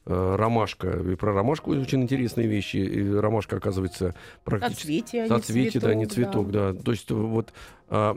э, 0.05 0.35
ромашка, 0.35 0.89
и 0.89 1.15
про 1.15 1.33
ромашку 1.33 1.71
очень 1.71 2.01
интересные 2.03 2.47
вещи. 2.47 2.77
И 2.77 3.09
ромашка, 3.13 3.57
оказывается, 3.57 4.15
практически... 4.43 4.81
Соцветие, 4.81 5.21
а 5.23 5.25
не 5.25 5.29
Соцветие, 5.29 5.81
да, 5.81 5.93
не 5.93 6.05
цветок, 6.05 6.51
да. 6.51 6.73
То 6.73 6.91
есть 6.91 7.09
вот, 7.11 7.53
а, 7.89 8.15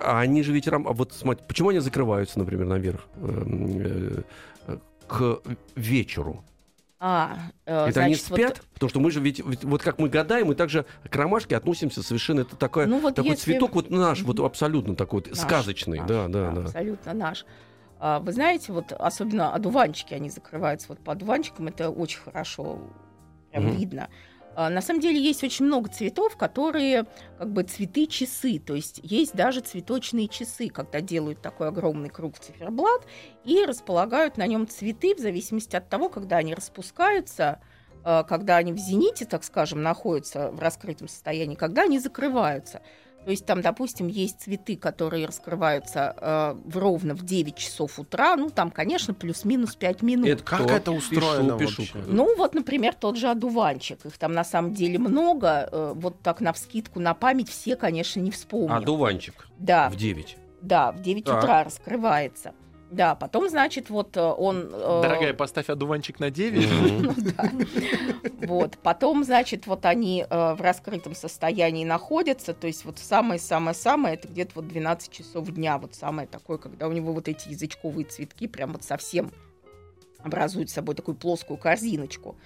а 0.00 0.20
они 0.20 0.42
же 0.42 0.52
ведь, 0.52 0.68
рам- 0.68 0.86
а 0.88 0.92
вот 0.92 1.12
смотрите, 1.12 1.46
почему 1.48 1.70
они 1.70 1.78
закрываются, 1.78 2.38
например, 2.38 2.66
наверх 2.66 3.06
э, 3.16 4.22
э, 4.66 4.78
к 5.06 5.40
вечеру? 5.74 6.44
А, 7.00 7.38
э, 7.64 7.86
Это 7.86 8.00
они 8.00 8.14
значит, 8.16 8.30
вот- 8.30 8.40
спят? 8.40 8.62
Потому 8.74 8.90
что 8.90 9.00
мы 9.00 9.10
же 9.12 9.20
ведь, 9.20 9.40
вот 9.42 9.82
как 9.82 9.98
мы 9.98 10.08
гадаем, 10.08 10.48
мы 10.48 10.54
также 10.56 10.84
к 11.08 11.14
ромашке 11.14 11.56
относимся 11.56 12.02
совершенно, 12.02 12.40
это 12.40 12.56
такое, 12.56 12.86
Ну, 12.86 12.98
вот 12.98 13.14
такой 13.14 13.30
если- 13.30 13.52
цветок 13.52 13.74
вот 13.76 13.90
наш, 13.90 14.22
вот 14.22 14.40
абсолютно 14.40 14.96
такой 14.96 15.20
вот 15.20 15.28
Наш, 15.30 15.38
сказочный, 15.38 15.98
наш, 16.00 16.08
да, 16.08 16.28
да, 16.28 16.50
да. 16.50 16.60
Абсолютно 16.62 17.14
наш. 17.14 17.44
А, 18.00 18.20
Вы 18.20 18.32
знаете, 18.32 18.72
вот 18.72 18.92
особенно 18.92 19.54
одуванчики, 19.54 20.14
они 20.14 20.30
закрываются 20.30 20.88
вот 20.88 21.02
по 21.02 21.12
одуванчикам, 21.12 21.68
это 21.68 21.90
очень 21.90 22.20
хорошо 22.20 22.78
прям 23.50 23.64
Мгм. 23.64 23.76
видно. 23.76 24.08
А, 24.54 24.70
На 24.70 24.80
самом 24.80 25.00
деле 25.00 25.20
есть 25.20 25.44
очень 25.44 25.66
много 25.66 25.88
цветов, 25.88 26.36
которые 26.36 27.06
как 27.38 27.52
бы 27.52 27.62
цветы-часы, 27.62 28.58
то 28.58 28.74
есть 28.74 29.00
есть 29.02 29.34
даже 29.34 29.60
цветочные 29.60 30.28
часы, 30.28 30.68
когда 30.68 31.00
делают 31.00 31.40
такой 31.42 31.68
огромный 31.68 32.08
круг 32.08 32.38
циферблат 32.38 33.06
и 33.44 33.64
располагают 33.64 34.36
на 34.36 34.46
нем 34.46 34.66
цветы 34.66 35.14
в 35.14 35.18
зависимости 35.18 35.76
от 35.76 35.88
того, 35.88 36.08
когда 36.08 36.38
они 36.38 36.54
распускаются, 36.54 37.60
а, 38.04 38.24
когда 38.24 38.56
они 38.56 38.72
в 38.72 38.78
зените, 38.78 39.24
так 39.26 39.44
скажем, 39.44 39.82
находятся 39.82 40.50
в 40.50 40.60
раскрытом 40.60 41.08
состоянии, 41.08 41.54
когда 41.54 41.82
они 41.82 41.98
закрываются. 41.98 42.82
То 43.24 43.30
есть 43.32 43.44
там, 43.44 43.60
допустим, 43.60 44.06
есть 44.06 44.40
цветы, 44.40 44.76
которые 44.76 45.26
раскрываются 45.26 46.14
э, 46.16 46.54
в 46.64 46.78
ровно 46.78 47.14
в 47.14 47.24
9 47.24 47.56
часов 47.56 47.98
утра. 47.98 48.36
Ну, 48.36 48.48
там, 48.48 48.70
конечно, 48.70 49.12
плюс-минус 49.12 49.76
5 49.76 50.00
минут. 50.02 50.28
Это 50.28 50.42
Как 50.42 50.62
кто? 50.62 50.72
это 50.72 50.92
устроено 50.92 51.58
Пишу, 51.58 51.82
вообще? 51.82 51.98
пишу. 51.98 51.98
Ну, 52.06 52.34
вот, 52.36 52.54
например, 52.54 52.94
тот 52.94 53.16
же 53.18 53.28
одуванчик. 53.28 54.06
Их 54.06 54.16
там 54.16 54.32
на 54.32 54.44
самом 54.44 54.72
деле 54.72 54.98
много. 54.98 55.68
Э, 55.70 55.92
вот 55.94 56.22
так 56.22 56.40
на 56.40 56.52
вскидку, 56.54 57.00
на 57.00 57.12
память 57.12 57.50
все, 57.50 57.76
конечно, 57.76 58.20
не 58.20 58.30
вспомню. 58.30 58.74
Одуванчик 58.76 59.46
Да, 59.58 59.90
в 59.90 59.96
9. 59.96 60.36
да, 60.62 60.92
в 60.92 61.02
9 61.02 61.24
Так. 61.24 61.42
утра 61.42 61.64
раскрывается. 61.64 62.52
Да, 62.90 63.14
потом, 63.14 63.48
значит, 63.48 63.90
вот 63.90 64.16
э, 64.16 64.20
он... 64.20 64.70
э, 64.72 65.00
Дорогая, 65.02 65.34
поставь 65.34 65.68
одуванчик 65.68 66.20
на 66.20 66.30
9. 66.30 66.68
ну 67.02 67.14
да. 67.16 67.50
Вот. 68.46 68.78
Потом, 68.78 69.24
значит, 69.24 69.66
вот 69.66 69.84
они 69.84 70.24
э, 70.28 70.54
в 70.54 70.60
раскрытом 70.60 71.14
состоянии 71.14 71.84
находятся. 71.84 72.54
То 72.54 72.66
есть 72.66 72.84
вот 72.84 72.98
самое-самое-самое, 72.98 74.14
это 74.14 74.28
где-то 74.28 74.52
вот 74.54 74.68
12 74.68 75.10
часов 75.10 75.48
дня. 75.50 75.76
Вот 75.78 75.94
самое 75.94 76.26
такое, 76.26 76.56
когда 76.56 76.88
у 76.88 76.92
него 76.92 77.12
вот 77.12 77.28
эти 77.28 77.50
язычковые 77.50 78.06
цветки 78.06 78.46
прям 78.46 78.72
вот 78.72 78.84
совсем 78.84 79.30
образуют 80.20 80.70
собой 80.70 80.94
такую 80.94 81.14
плоскую 81.14 81.58
корзиночку. 81.58 82.36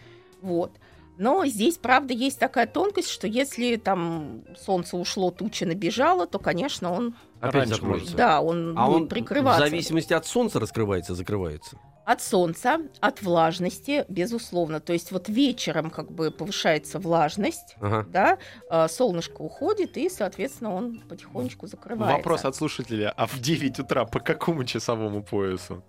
Вот. 0.40 0.72
Но 1.18 1.44
здесь, 1.46 1.76
правда, 1.78 2.14
есть 2.14 2.38
такая 2.38 2.66
тонкость, 2.66 3.08
что 3.10 3.26
если 3.26 3.76
там 3.76 4.42
солнце 4.58 4.96
ушло, 4.96 5.30
туча 5.30 5.66
набежала, 5.66 6.26
то, 6.26 6.38
конечно, 6.38 6.90
он, 6.92 7.14
Опять 7.40 7.68
закроется. 7.68 8.16
да, 8.16 8.40
он 8.40 8.74
А 8.78 8.86
будет 8.86 9.02
он 9.02 9.08
прикрываться. 9.08 9.64
в 9.64 9.68
зависимости 9.68 10.12
от 10.14 10.26
солнца 10.26 10.58
раскрывается, 10.58 11.14
закрывается. 11.14 11.76
От 12.04 12.20
солнца, 12.20 12.78
от 13.00 13.22
влажности, 13.22 14.04
безусловно. 14.08 14.80
То 14.80 14.92
есть 14.92 15.12
вот 15.12 15.28
вечером 15.28 15.88
как 15.90 16.10
бы 16.10 16.32
повышается 16.32 16.98
влажность, 16.98 17.76
Ага. 17.80 18.04
да, 18.10 18.38
а, 18.68 18.88
солнышко 18.88 19.40
уходит, 19.42 19.96
и, 19.96 20.08
соответственно, 20.08 20.74
он 20.74 21.00
потихонечку 21.08 21.68
закрывается. 21.68 22.16
Вопрос 22.16 22.44
от 22.44 22.56
слушателя. 22.56 23.12
А 23.16 23.26
в 23.28 23.38
9 23.38 23.78
утра 23.78 24.04
по 24.04 24.18
какому 24.18 24.64
часовому 24.64 25.22
поясу? 25.22 25.84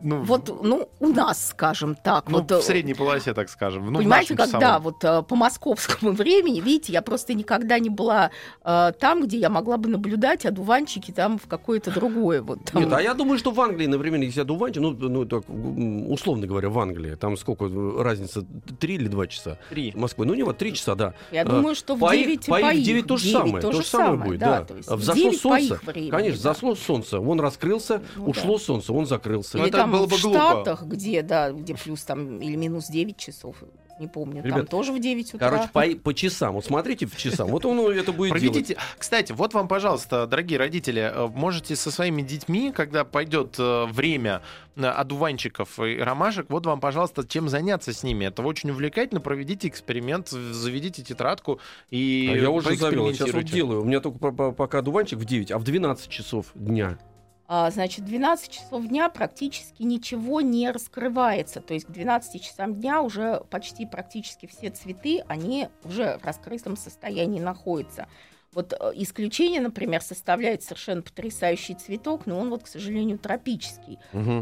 Ну, 0.00 0.22
Вот, 0.22 0.62
ну, 0.64 0.88
у 0.98 1.08
нас, 1.08 1.48
скажем 1.50 1.94
так. 1.94 2.28
ну, 2.28 2.38
вот, 2.40 2.50
э, 2.50 2.58
в 2.58 2.62
средней 2.62 2.94
полосе, 2.94 3.34
так 3.34 3.48
скажем. 3.48 3.92
Ну, 3.92 3.98
Понимаете, 3.98 4.34
когда 4.34 4.80
вот 4.80 4.96
э, 5.04 5.22
по 5.22 5.36
московскому 5.36 6.10
времени, 6.16 6.60
видите, 6.60 6.92
я 6.92 7.02
просто 7.02 7.34
никогда 7.34 7.78
не 7.78 7.88
была 7.88 8.30
э, 8.64 8.92
там, 8.98 9.22
где 9.22 9.38
я 9.38 9.48
могла 9.48 9.76
бы 9.76 9.88
наблюдать 9.88 10.44
одуванчики 10.44 11.12
там 11.12 11.38
в 11.38 11.46
какое-то 11.46 11.92
другое. 11.92 12.42
Вот, 12.42 12.64
там. 12.64 12.82
Нет, 12.82 12.92
а 12.92 13.00
я 13.00 13.14
думаю, 13.14 13.38
что 13.38 13.52
в 13.52 13.60
Англии, 13.60 13.86
например, 13.86 14.20
если 14.22 14.40
одуванчик, 14.40 14.82
ну, 14.82 14.90
ну 14.90 15.24
так, 15.24 15.44
условно 15.48 16.46
говоря, 16.48 16.68
в 16.68 16.78
Англии, 16.80 17.14
там 17.14 17.36
сколько 17.36 17.66
э, 17.66 18.02
разница, 18.02 18.44
три 18.80 18.96
или 18.96 19.06
два 19.06 19.28
часа? 19.28 19.58
Три. 19.70 19.92
Москвы, 19.94 20.26
ну 20.26 20.34
не 20.34 20.42
вот 20.42 20.58
три 20.58 20.74
часа, 20.74 20.96
да. 20.96 21.14
Я 21.30 21.42
А, 21.42 21.44
думаю, 21.44 21.76
что 21.76 21.94
в 21.94 22.00
по 22.00 22.12
их- 22.14 22.26
9 22.26 22.46
по 22.46 22.60
их 22.60 22.78
их 22.80 22.84
9 22.84 23.06
то 23.06 23.16
же 23.16 23.28
9 23.28 23.38
самое, 23.38 23.62
то 23.62 23.72
же 23.72 23.82
самое 23.84 24.16
будет, 24.30 24.40
да. 24.40 24.58
да. 24.60 24.64
То 24.64 24.76
есть 24.76 24.88
в 24.90 24.96
взошло 24.96 25.14
9 25.30 25.42
по 25.42 25.48
солнце, 25.48 25.80
времени, 25.86 26.10
Конечно, 26.10 26.42
да. 26.42 26.52
зашло 26.54 26.74
солнце, 26.74 27.20
он 27.20 27.40
раскрылся, 27.40 28.02
Ну 28.16 28.26
ушло 28.30 28.58
да. 28.58 28.64
солнце, 28.64 28.92
он 28.92 29.06
закрылся. 29.06 29.58
Или 29.58 29.75
это 29.76 29.82
там 29.82 29.92
было 29.92 30.06
в 30.06 30.10
бы 30.10 30.18
глупо. 30.18 30.38
Штатах, 30.38 30.82
где, 30.84 31.22
да, 31.22 31.52
где 31.52 31.74
плюс 31.74 32.02
там 32.02 32.40
или 32.40 32.56
минус 32.56 32.88
9 32.88 33.16
часов, 33.16 33.56
не 33.98 34.08
помню, 34.08 34.42
там 34.42 34.52
Ребят, 34.52 34.68
тоже 34.68 34.92
в 34.92 35.00
9 35.00 35.34
утра. 35.34 35.48
Короче, 35.50 35.70
по, 35.72 36.00
по 36.02 36.14
часам. 36.14 36.54
Вот 36.54 36.66
смотрите 36.66 37.06
в 37.06 37.16
часам. 37.16 37.48
Вот 37.48 37.64
он 37.64 37.78
это 37.80 38.12
будет 38.12 38.28
делать. 38.38 38.52
Проведите. 38.52 38.76
Кстати, 38.98 39.32
вот 39.32 39.54
вам, 39.54 39.68
пожалуйста, 39.68 40.26
дорогие 40.26 40.58
родители, 40.58 41.00
э, 41.00 41.28
можете 41.28 41.76
со 41.76 41.90
своими 41.90 42.20
детьми, 42.22 42.72
когда 42.72 43.04
пойдет 43.04 43.56
э, 43.58 43.86
время 43.86 44.42
э, 44.76 44.84
одуванчиков 44.84 45.80
и 45.80 45.96
ромашек, 45.98 46.50
вот 46.50 46.66
вам, 46.66 46.80
пожалуйста, 46.80 47.26
чем 47.26 47.48
заняться 47.48 47.92
с 47.94 48.02
ними. 48.02 48.26
Это 48.26 48.42
очень 48.42 48.70
увлекательно. 48.70 49.20
Проведите 49.20 49.68
эксперимент, 49.68 50.28
заведите 50.28 51.02
тетрадку 51.02 51.58
и 51.90 52.30
А 52.34 52.36
я 52.36 52.50
уже 52.50 52.76
завел, 52.76 53.10
сейчас 53.14 53.32
вот 53.32 53.44
делаю. 53.44 53.80
У 53.80 53.84
меня 53.84 54.00
только 54.00 54.18
по- 54.18 54.32
по- 54.32 54.52
пока 54.52 54.82
дуванчик 54.82 55.18
в 55.18 55.24
9, 55.24 55.52
а 55.52 55.58
в 55.58 55.64
12 55.64 56.08
часов 56.10 56.46
дня. 56.54 56.98
А, 57.48 57.70
значит, 57.70 58.04
12 58.04 58.50
часов 58.50 58.86
дня 58.86 59.08
практически 59.08 59.82
ничего 59.82 60.40
не 60.40 60.70
раскрывается. 60.70 61.60
То 61.60 61.74
есть 61.74 61.86
к 61.86 61.90
12 61.90 62.42
часам 62.42 62.74
дня 62.74 63.00
уже 63.00 63.42
почти 63.50 63.86
практически 63.86 64.46
все 64.46 64.70
цветы, 64.70 65.22
они 65.28 65.68
уже 65.84 66.18
в 66.18 66.24
раскрытом 66.24 66.76
состоянии 66.76 67.40
находятся. 67.40 68.08
Вот 68.52 68.72
э, 68.72 68.92
исключение, 68.94 69.60
например, 69.60 70.00
составляет 70.00 70.62
совершенно 70.62 71.02
потрясающий 71.02 71.74
цветок, 71.74 72.22
но 72.24 72.38
он 72.38 72.48
вот, 72.48 72.62
к 72.62 72.66
сожалению, 72.66 73.18
тропический. 73.18 73.98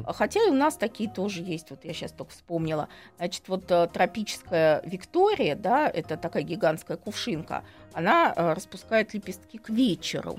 А 0.06 0.12
Хотя 0.12 0.40
и 0.44 0.50
у 0.50 0.54
нас 0.54 0.76
такие 0.76 1.10
тоже 1.10 1.42
есть, 1.42 1.70
вот 1.70 1.84
я 1.84 1.92
сейчас 1.92 2.12
только 2.12 2.30
вспомнила. 2.30 2.88
Значит, 3.16 3.48
вот 3.48 3.68
э, 3.70 3.88
тропическая 3.92 4.82
Виктория, 4.84 5.56
да, 5.56 5.90
это 5.90 6.16
такая 6.16 6.44
гигантская 6.44 6.96
кувшинка, 6.96 7.64
она 7.92 8.32
э, 8.34 8.52
распускает 8.52 9.12
лепестки 9.14 9.58
к 9.58 9.68
вечеру. 9.68 10.38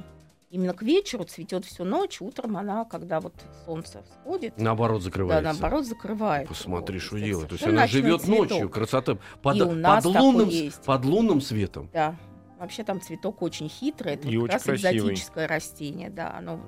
Именно 0.55 0.73
к 0.73 0.83
вечеру 0.83 1.25
цветет 1.25 1.65
всю 1.65 1.83
ночь, 1.83 2.21
утром 2.21 2.55
она, 2.55 2.85
когда 2.85 3.19
вот 3.19 3.33
солнце 3.65 4.01
всходит, 4.03 4.57
Наоборот 4.57 4.99
да, 4.99 5.03
закрывается. 5.03 5.51
наоборот, 5.51 5.85
закрывает. 5.85 6.47
Посмотри, 6.47 6.95
Вот, 6.95 7.03
что 7.03 7.19
делает. 7.19 7.49
То 7.49 7.55
есть 7.55 7.67
она 7.67 7.87
живет 7.87 8.21
цветок. 8.21 8.49
ночью, 8.49 8.69
красота. 8.69 9.17
Под, 9.41 9.57
И 9.57 9.61
у 9.63 9.73
нас 9.73 10.01
под, 10.05 10.15
лунным, 10.15 10.47
есть. 10.47 10.81
под 10.85 11.03
лунным 11.03 11.41
светом. 11.41 11.89
Да. 11.91 12.15
Вообще 12.57 12.85
там 12.85 13.01
цветок 13.01 13.41
очень 13.41 13.67
хитрый, 13.67 14.13
это 14.13 14.29
И 14.29 14.37
вот 14.37 14.45
очень 14.45 14.57
как 14.59 14.67
раз 14.67 14.81
красивый. 14.81 14.97
экзотическое 15.11 15.45
растение, 15.45 16.09
да, 16.09 16.33
оно 16.37 16.61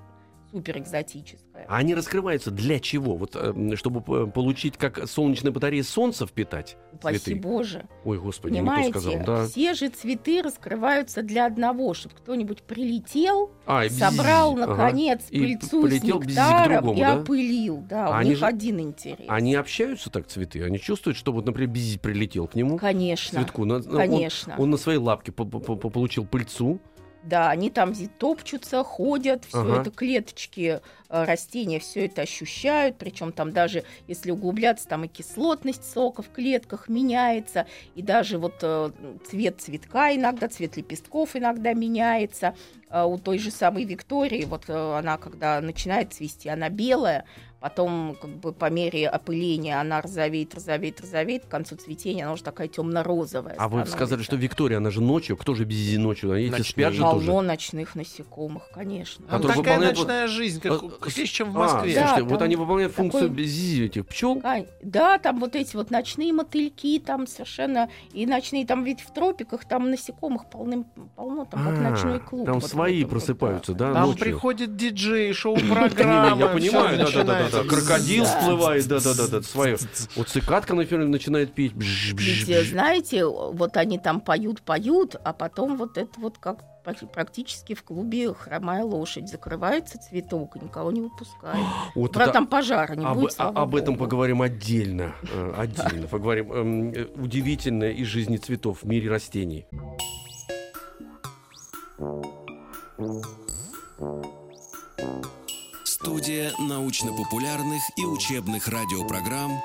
супер 0.52 0.78
экзотическое. 0.78 1.66
А 1.68 1.78
они 1.78 1.94
раскрываются 1.96 2.52
для 2.52 2.80
чего? 2.80 3.16
Вот 3.16 3.36
э, 3.36 3.76
чтобы 3.76 4.02
п- 4.02 4.28
получить 4.28 4.78
как 4.78 5.08
солнечная 5.08 5.52
батарея 5.52 5.84
солнца 5.84 6.26
впитать? 6.26 6.78
Упаси 6.94 7.18
цветы. 7.20 7.40
Боже. 7.40 7.86
Ой, 8.06 8.18
господи, 8.20 8.54
не 8.54 8.60
то 8.60 8.66
Понимаете, 8.66 8.90
сказал. 8.92 9.14
Да. 9.26 9.46
все 9.48 9.74
же 9.74 9.90
цветы 9.90 10.42
раскрываются 10.42 11.22
для 11.22 11.46
одного, 11.46 11.94
чтобы 11.94 12.16
кто-нибудь 12.16 12.64
прилетел, 12.64 13.52
А, 13.66 13.86
и 13.86 13.90
собрал. 13.90 14.54
Ага. 14.58 14.68
наконец, 14.68 15.22
И 15.30 15.40
пыльцу 15.40 15.82
полетел 15.84 16.22
с 16.22 16.26
нектаром 16.26 16.72
другому, 16.84 16.98
и 16.98 17.02
да? 17.02 17.14
опылил. 17.20 17.78
Да, 17.90 18.08
А 18.08 18.10
у 18.10 18.14
они 18.14 18.30
них 18.30 18.40
же- 18.40 18.46
один 18.46 18.80
интерес. 18.80 19.26
Они 19.28 19.56
общаются 19.56 20.10
так, 20.10 20.28
цветы? 20.28 20.64
Они 20.64 20.80
чувствуют, 20.80 21.18
что 21.18 21.32
вот, 21.32 21.46
например, 21.46 21.70
бззз 21.72 21.98
прилетел 22.00 22.48
к 22.48 22.56
нему? 22.56 22.78
Конечно, 22.78 23.40
Цветку. 23.42 23.66
на- 23.66 23.80
на- 23.80 23.90
он- 23.92 23.98
конечно. 23.98 24.56
Он, 24.58 24.70
на 24.70 24.78
своей 24.78 25.00
лапке 25.00 25.32
по- 25.32 25.46
по- 25.46 25.60
по- 25.60 25.90
получил 25.90 26.26
пыльцу. 26.26 26.80
Да, 27.28 27.50
они 27.50 27.70
там 27.70 27.94
топчутся, 28.18 28.84
ходят, 28.84 29.44
все 29.46 29.60
Ага. 29.60 29.82
это 29.82 29.92
клеточки 29.92 30.80
э, 31.10 31.24
растения 31.26 31.80
все 31.80 32.06
это 32.06 32.22
ощущают, 32.22 32.98
причем 32.98 33.34
там 33.34 33.52
даже, 33.52 33.84
если 34.08 34.32
углубляться, 34.32 34.88
там 34.88 35.04
и 35.04 35.08
кислотность 35.10 35.92
сока 35.92 36.22
в 36.22 36.30
клетках 36.30 36.88
меняется, 36.88 37.66
и 37.96 38.02
даже 38.02 38.38
вот 38.38 38.56
э, 38.62 38.92
цвет 39.30 39.60
цветка 39.60 40.16
иногда, 40.16 40.48
цвет 40.48 40.78
лепестков 40.78 41.36
иногда 41.36 41.74
меняется. 41.74 42.56
А 42.90 43.06
у 43.06 43.18
той 43.18 43.38
же 43.38 43.52
самой 43.52 43.84
Виктории, 43.84 44.46
вот 44.46 44.70
э, 44.70 44.98
она, 44.98 45.18
когда 45.18 45.60
начинает 45.60 46.14
цвести, 46.14 46.48
она 46.48 46.70
белая, 46.70 47.26
потом 47.60 48.16
как 48.22 48.30
бы 48.38 48.54
по 48.54 48.70
мере 48.70 49.08
опыления 49.10 49.80
она 49.80 50.02
розовеет, 50.02 50.54
розовеет, 50.54 51.02
розовеет, 51.02 51.46
к 51.46 51.48
концу 51.50 51.76
цветения 51.76 52.24
она 52.26 52.34
уже 52.34 52.44
такая 52.44 52.68
темно-розовая. 52.68 53.56
А 53.58 53.68
вы 53.68 53.86
сказали, 53.86 54.22
что 54.24 54.36
Виктория, 54.36 54.78
она 54.78 54.90
же 54.92 55.02
ночью. 55.02 55.38
Кто 55.38 55.56
же 55.56 55.66
бззи 55.66 55.98
ночью? 55.98 56.32
Они 56.32 56.44
эти 56.46 56.52
Ночные. 56.52 56.66
спят 56.66 56.94
же 56.94 57.02
Полно 57.02 57.20
тоже. 57.34 57.48
ночных 57.48 57.96
насекомых, 57.96 58.70
конечно. 58.74 59.26
Там 59.28 59.42
Которые 59.42 59.58
такая 59.58 59.74
выполняют 59.76 59.98
ночная 59.98 60.28
жизнь, 60.28 60.62
как, 60.62 60.82
А, 60.84 61.08
есть, 61.10 61.34
чем 61.34 61.52
в 61.52 61.58
А, 61.58 61.64
Москве. 61.64 61.94
Да, 61.96 62.00
слушайте, 62.02 62.20
там 62.22 62.28
вот 62.30 62.42
они 62.42 62.56
выполняют 62.56 62.94
функцию 62.94 63.30
такой- 63.30 63.44
бззи 63.44 63.86
этих 63.86 64.08
пчел. 64.08 64.40
Кань, 64.40 64.66
Да, 64.84 65.18
там 65.18 65.40
вот 65.40 65.56
эти 65.56 65.76
вот 65.76 65.90
ночные 65.92 66.34
мотыльки, 66.34 67.00
там 67.00 67.28
совершенно 67.28 67.90
и 68.14 68.26
ночные, 68.26 68.66
там 68.66 68.84
ведь 68.84 69.02
в 69.02 69.12
тропиках 69.14 69.66
там 69.66 69.90
насекомых 69.90 70.50
полным, 70.50 70.86
полно, 71.16 71.46
там 71.46 71.64
как 71.64 71.74
А, 71.78 71.82
ночной 71.90 72.20
клуб. 72.20 72.46
Там 72.46 72.60
вот 72.60 72.70
свои 72.70 73.04
просыпаются, 73.04 73.74
да, 73.74 73.94
Там 73.94 74.08
ночью. 74.10 74.20
приходит 74.22 74.76
диджей, 74.76 75.34
шоу-программа. 75.34 76.38
Я 76.40 76.48
понимаю, 76.48 76.98
да, 76.98 77.06
да, 77.12 77.24
да, 77.24 77.47
начинается. 77.48 77.76
Крокодил 77.86 78.26
всплывает, 78.26 78.88
да, 78.88 79.00
да, 79.00 79.14
да, 79.16 79.28
да, 79.28 79.42
свое. 79.42 79.78
Вот 80.16 80.28
цикадка, 80.30 80.74
например, 80.76 81.08
начинает 81.08 81.54
петь. 81.54 81.74
Ведь, 81.76 82.50
э, 82.50 82.64
знаете, 82.64 83.26
вот 83.26 83.78
они 83.78 83.98
там 84.00 84.22
поют, 84.22 84.62
поют, 84.62 85.16
а 85.24 85.34
потом 85.34 85.78
вот 85.78 85.98
это 85.98 86.20
вот 86.20 86.38
как 86.38 86.64
пр- 86.84 87.08
практически 87.14 87.74
в 87.74 87.84
клубе 87.84 88.34
хромая 88.34 88.84
лошадь. 88.84 89.30
Закрывается 89.30 89.98
цветок 90.00 90.56
и 90.56 90.60
никого 90.60 90.92
не 90.92 91.02
выпускает. 91.02 91.64
Вот 91.96 92.14
Правда, 92.14 92.30
это- 92.32 92.34
там 92.40 92.48
пожара 92.48 92.94
не 92.96 93.06
об, 93.06 93.18
будет, 93.20 93.36
а- 93.38 93.50
об 93.50 93.76
этом 93.76 93.96
богу. 93.96 94.06
поговорим 94.06 94.42
отдельно. 94.42 95.14
э, 95.34 95.54
Отдельно 95.58 96.08
поговорим. 96.08 96.52
Эм, 96.54 96.90
э, 96.94 97.06
Удивительное 97.16 97.92
из 97.92 98.08
жизни 98.08 98.38
цветов 98.38 98.84
в 98.84 98.88
мире 98.88 99.10
растений. 99.10 99.66
Студия 106.08 106.54
научно-популярных 106.58 107.82
и 107.98 108.06
учебных 108.06 108.70
радиопрограмм 108.70 109.62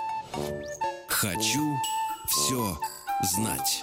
«Хочу 1.06 1.78
все 2.26 2.76
знать». 3.22 3.80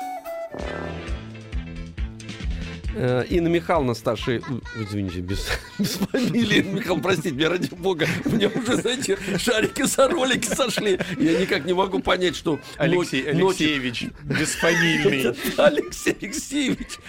Э, 2.95 3.23
Инна 3.29 3.47
Михайловна, 3.47 3.93
старший... 3.93 4.43
Извините, 4.75 5.21
без, 5.21 5.47
без 5.79 5.93
фамилии. 5.93 6.59
Инна 6.59 6.75
Михайловна, 6.75 7.03
простите, 7.03 7.35
меня 7.35 7.49
ради 7.49 7.73
бога. 7.73 8.05
У 8.25 8.29
меня 8.29 8.49
уже, 8.49 8.75
знаете, 8.77 9.17
шарики 9.37 9.83
за 9.83 10.07
ролики 10.07 10.47
сошли. 10.47 10.99
Я 11.17 11.39
никак 11.39 11.65
не 11.65 11.73
могу 11.73 11.99
понять, 11.99 12.35
что... 12.35 12.59
Алексей 12.77 13.23
Алексеевич, 13.29 14.07
бесфамильный. 14.23 15.35
Алексей 15.57 16.15
Алексеевич. 16.21 16.99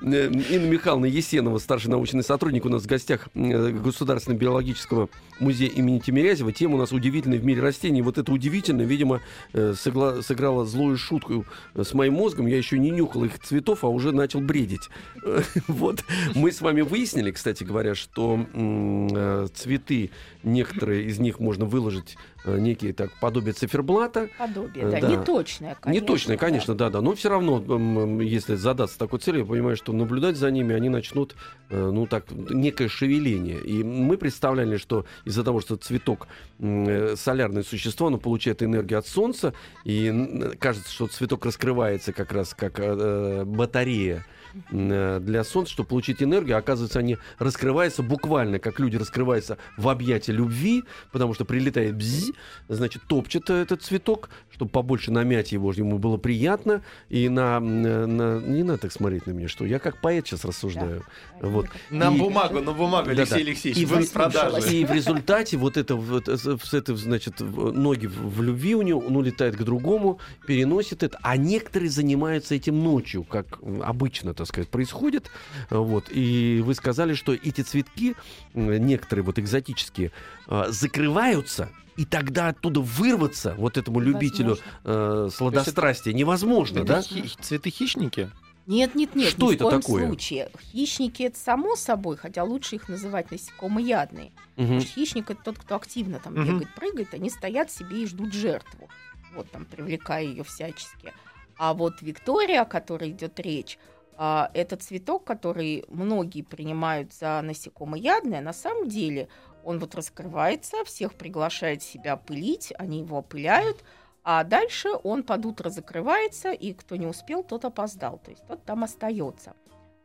Э, 0.00 0.30
Инна 0.50 0.66
Михайловна 0.66 1.06
Есенова, 1.06 1.58
старший 1.58 1.90
научный 1.90 2.22
сотрудник, 2.22 2.64
у 2.64 2.68
нас 2.68 2.82
в 2.82 2.86
гостях 2.86 3.28
э, 3.34 3.70
Государственного 3.70 4.40
биологического 4.40 5.08
музея 5.38 5.70
имени 5.70 5.98
Тимирязева. 5.98 6.52
Тема 6.52 6.76
у 6.76 6.78
нас 6.78 6.92
удивительная 6.92 7.38
в 7.38 7.44
мире 7.44 7.60
растений. 7.60 8.02
Вот 8.02 8.18
это 8.18 8.32
удивительное, 8.32 8.86
видимо, 8.86 9.20
э, 9.52 9.74
сыграла 9.74 10.64
злую 10.64 10.96
шутку 10.96 11.44
с 11.74 11.92
моим 11.92 12.14
мозгом. 12.14 12.46
Я 12.46 12.56
еще 12.56 12.78
не 12.78 12.90
нюхал 12.90 13.24
их 13.24 13.38
цветов, 13.40 13.84
а 13.84 13.88
уже 13.88 14.12
начал 14.12 14.40
бредить. 14.40 14.88
Вот. 15.66 16.04
Мы 16.34 16.52
с 16.52 16.60
вами 16.60 16.82
выяснили, 16.82 17.30
кстати 17.30 17.64
говоря, 17.64 17.94
что 17.94 18.13
м, 18.18 19.08
э, 19.12 19.46
цветы, 19.54 20.10
некоторые 20.42 21.04
из 21.04 21.18
них 21.18 21.40
можно 21.40 21.64
выложить 21.64 22.16
э, 22.46 22.58
некие 22.58 22.92
так 22.92 23.10
подобие 23.20 23.54
циферблата, 23.54 24.28
Подобие, 24.38 24.84
Э, 24.84 24.90
да, 24.90 25.00
да. 25.00 25.08
не 25.08 25.24
точное, 25.24 25.76
конечно. 25.80 26.00
не 26.02 26.06
точно, 26.06 26.36
конечно, 26.36 26.74
да, 26.74 26.90
да. 26.90 27.00
Но 27.00 27.14
все 27.14 27.30
равно, 27.30 27.56
м, 27.66 28.20
если 28.20 28.54
задаться 28.54 28.98
такой 28.98 29.18
целью, 29.18 29.40
я 29.40 29.46
понимаю, 29.46 29.76
что 29.76 29.92
наблюдать 29.94 30.36
за 30.36 30.50
ними 30.50 30.74
они 30.74 30.90
начнут, 30.90 31.34
э, 31.70 31.90
ну 31.90 32.06
так, 32.06 32.30
некое 32.30 32.88
шевеление. 32.88 33.60
И 33.60 33.82
мы 33.82 34.18
представляли, 34.18 34.76
что 34.76 35.06
из-за 35.24 35.42
того, 35.42 35.60
что 35.60 35.76
цветок 35.76 36.28
э, 36.58 37.14
солярное 37.16 37.62
существо, 37.62 38.08
оно 38.08 38.18
получает 38.18 38.62
энергию 38.62 38.98
от 38.98 39.06
солнца, 39.06 39.54
и 39.84 40.52
кажется, 40.58 40.92
что 40.92 41.06
цветок 41.06 41.46
раскрывается 41.46 42.12
как 42.12 42.30
раз 42.32 42.52
как 42.54 42.78
э, 42.78 43.44
батарея 43.46 44.18
э, 44.18 44.43
для 44.70 45.44
солнца, 45.44 45.72
чтобы 45.72 45.88
получить 45.88 46.22
энергию, 46.22 46.56
а 46.56 46.58
оказывается, 46.58 46.98
они 46.98 47.16
раскрываются 47.38 48.02
буквально, 48.02 48.58
как 48.58 48.78
люди 48.80 48.96
раскрываются 48.96 49.58
в 49.76 49.88
объятии 49.88 50.32
любви, 50.32 50.84
потому 51.12 51.34
что 51.34 51.44
прилетает 51.44 51.94
бзи, 51.96 52.32
значит, 52.68 53.02
топчет 53.06 53.48
э, 53.50 53.54
этот 53.62 53.82
цветок, 53.82 54.28
чтобы 54.52 54.70
побольше 54.70 55.10
намять 55.10 55.52
его, 55.52 55.72
чтобы 55.72 55.88
ему 55.88 55.98
было 55.98 56.16
приятно, 56.16 56.82
и 57.08 57.28
на, 57.28 57.60
на- 57.60 58.06
на- 58.06 58.40
не 58.40 58.62
надо 58.62 58.80
так 58.82 58.92
смотреть 58.92 59.26
на 59.26 59.32
меня, 59.32 59.48
что 59.48 59.64
я 59.64 59.78
как 59.78 60.00
поэт 60.00 60.26
сейчас 60.26 60.44
рассуждаю. 60.44 61.04
Вот. 61.40 61.66
На 61.90 62.14
И- 62.14 62.18
бумагу, 62.18 62.60
на 62.60 62.72
бумагу. 62.72 63.10
Алексей 63.10 63.42
Алексеевич, 63.42 63.82
И 63.82 63.86
вы 63.86 64.02
в 64.02 64.12
продаже. 64.12 64.72
И 64.72 64.84
в 64.84 64.92
результате 64.92 65.56
вот 65.56 65.76
это, 65.76 65.96
вот, 65.96 66.28
э, 66.28 66.36
с 66.36 66.74
этой, 66.74 66.96
значит, 66.96 67.40
ноги 67.40 68.06
в 68.06 68.34
в 68.34 68.42
любви 68.42 68.74
у 68.74 68.82
него, 68.82 69.00
он 69.00 69.16
улетает 69.16 69.54
к 69.56 69.62
другому, 69.62 70.18
переносит 70.46 71.02
это, 71.02 71.18
а 71.22 71.36
некоторые 71.36 71.88
занимаются 71.90 72.54
этим 72.54 72.82
ночью, 72.82 73.22
как 73.24 73.58
м, 73.62 73.80
обычно, 73.82 74.34
так 74.44 74.48
сказать, 74.54 74.68
происходит. 74.68 75.30
Вот. 75.70 76.06
И 76.10 76.62
вы 76.64 76.74
сказали, 76.74 77.14
что 77.14 77.32
эти 77.34 77.62
цветки, 77.62 78.14
некоторые 78.54 79.24
вот 79.24 79.38
экзотические, 79.38 80.12
э, 80.48 80.64
закрываются, 80.68 81.70
и 81.96 82.04
тогда 82.04 82.48
оттуда 82.48 82.80
вырваться 82.80 83.54
вот 83.56 83.76
этому 83.76 84.00
любителю 84.00 84.58
э, 84.84 85.28
сладострастия 85.32 86.12
невозможно, 86.12 86.78
Это 86.80 86.86
да? 86.86 87.02
хи- 87.02 87.28
цветы 87.40 87.70
хищники? 87.70 88.30
Нет, 88.66 88.94
нет, 88.94 89.14
нет, 89.14 89.28
Что 89.30 89.50
ни 89.50 89.56
это 89.56 89.64
в 89.64 89.68
коем 89.68 89.80
такое? 89.82 90.06
случае. 90.06 90.50
Хищники 90.72 91.22
это 91.24 91.38
само 91.38 91.76
собой, 91.76 92.16
хотя 92.16 92.44
лучше 92.44 92.76
их 92.76 92.88
называть 92.88 93.30
насекомоядные. 93.30 94.32
Потому 94.56 94.80
что 94.80 94.88
хищник 94.90 95.30
это 95.30 95.42
тот, 95.44 95.58
кто 95.58 95.76
активно 95.76 96.18
там 96.18 96.32
Мгм. 96.34 96.44
бегает, 96.46 96.74
прыгает, 96.74 97.12
они 97.14 97.28
стоят 97.30 97.70
себе 97.70 98.02
и 98.02 98.06
ждут 98.06 98.32
жертву, 98.32 98.88
вот 99.36 99.50
там 99.50 99.64
привлекая 99.66 100.24
ее 100.24 100.44
всячески. 100.44 101.12
А 101.58 101.74
вот 101.74 102.00
Виктория, 102.02 102.62
о 102.62 102.64
которой 102.64 103.10
идет 103.10 103.38
речь, 103.38 103.78
а, 104.16 104.50
это 104.54 104.76
цветок, 104.76 105.24
который 105.24 105.84
многие 105.88 106.42
принимают 106.42 107.12
за 107.12 107.40
насекомоядное. 107.42 108.40
На 108.40 108.52
самом 108.52 108.88
деле 108.88 109.28
он 109.64 109.78
вот 109.78 109.94
раскрывается, 109.94 110.84
всех 110.84 111.14
приглашает 111.14 111.82
себя 111.82 112.16
пылить, 112.16 112.72
они 112.78 113.00
его 113.00 113.18
опыляют, 113.18 113.82
а 114.22 114.44
дальше 114.44 114.90
он 115.02 115.22
под 115.22 115.44
утро 115.46 115.70
закрывается, 115.70 116.52
и 116.52 116.72
кто 116.72 116.96
не 116.96 117.06
успел, 117.06 117.42
тот 117.42 117.64
опоздал. 117.64 118.18
То 118.24 118.30
есть 118.30 118.46
тот 118.46 118.64
там 118.64 118.84
остается. 118.84 119.54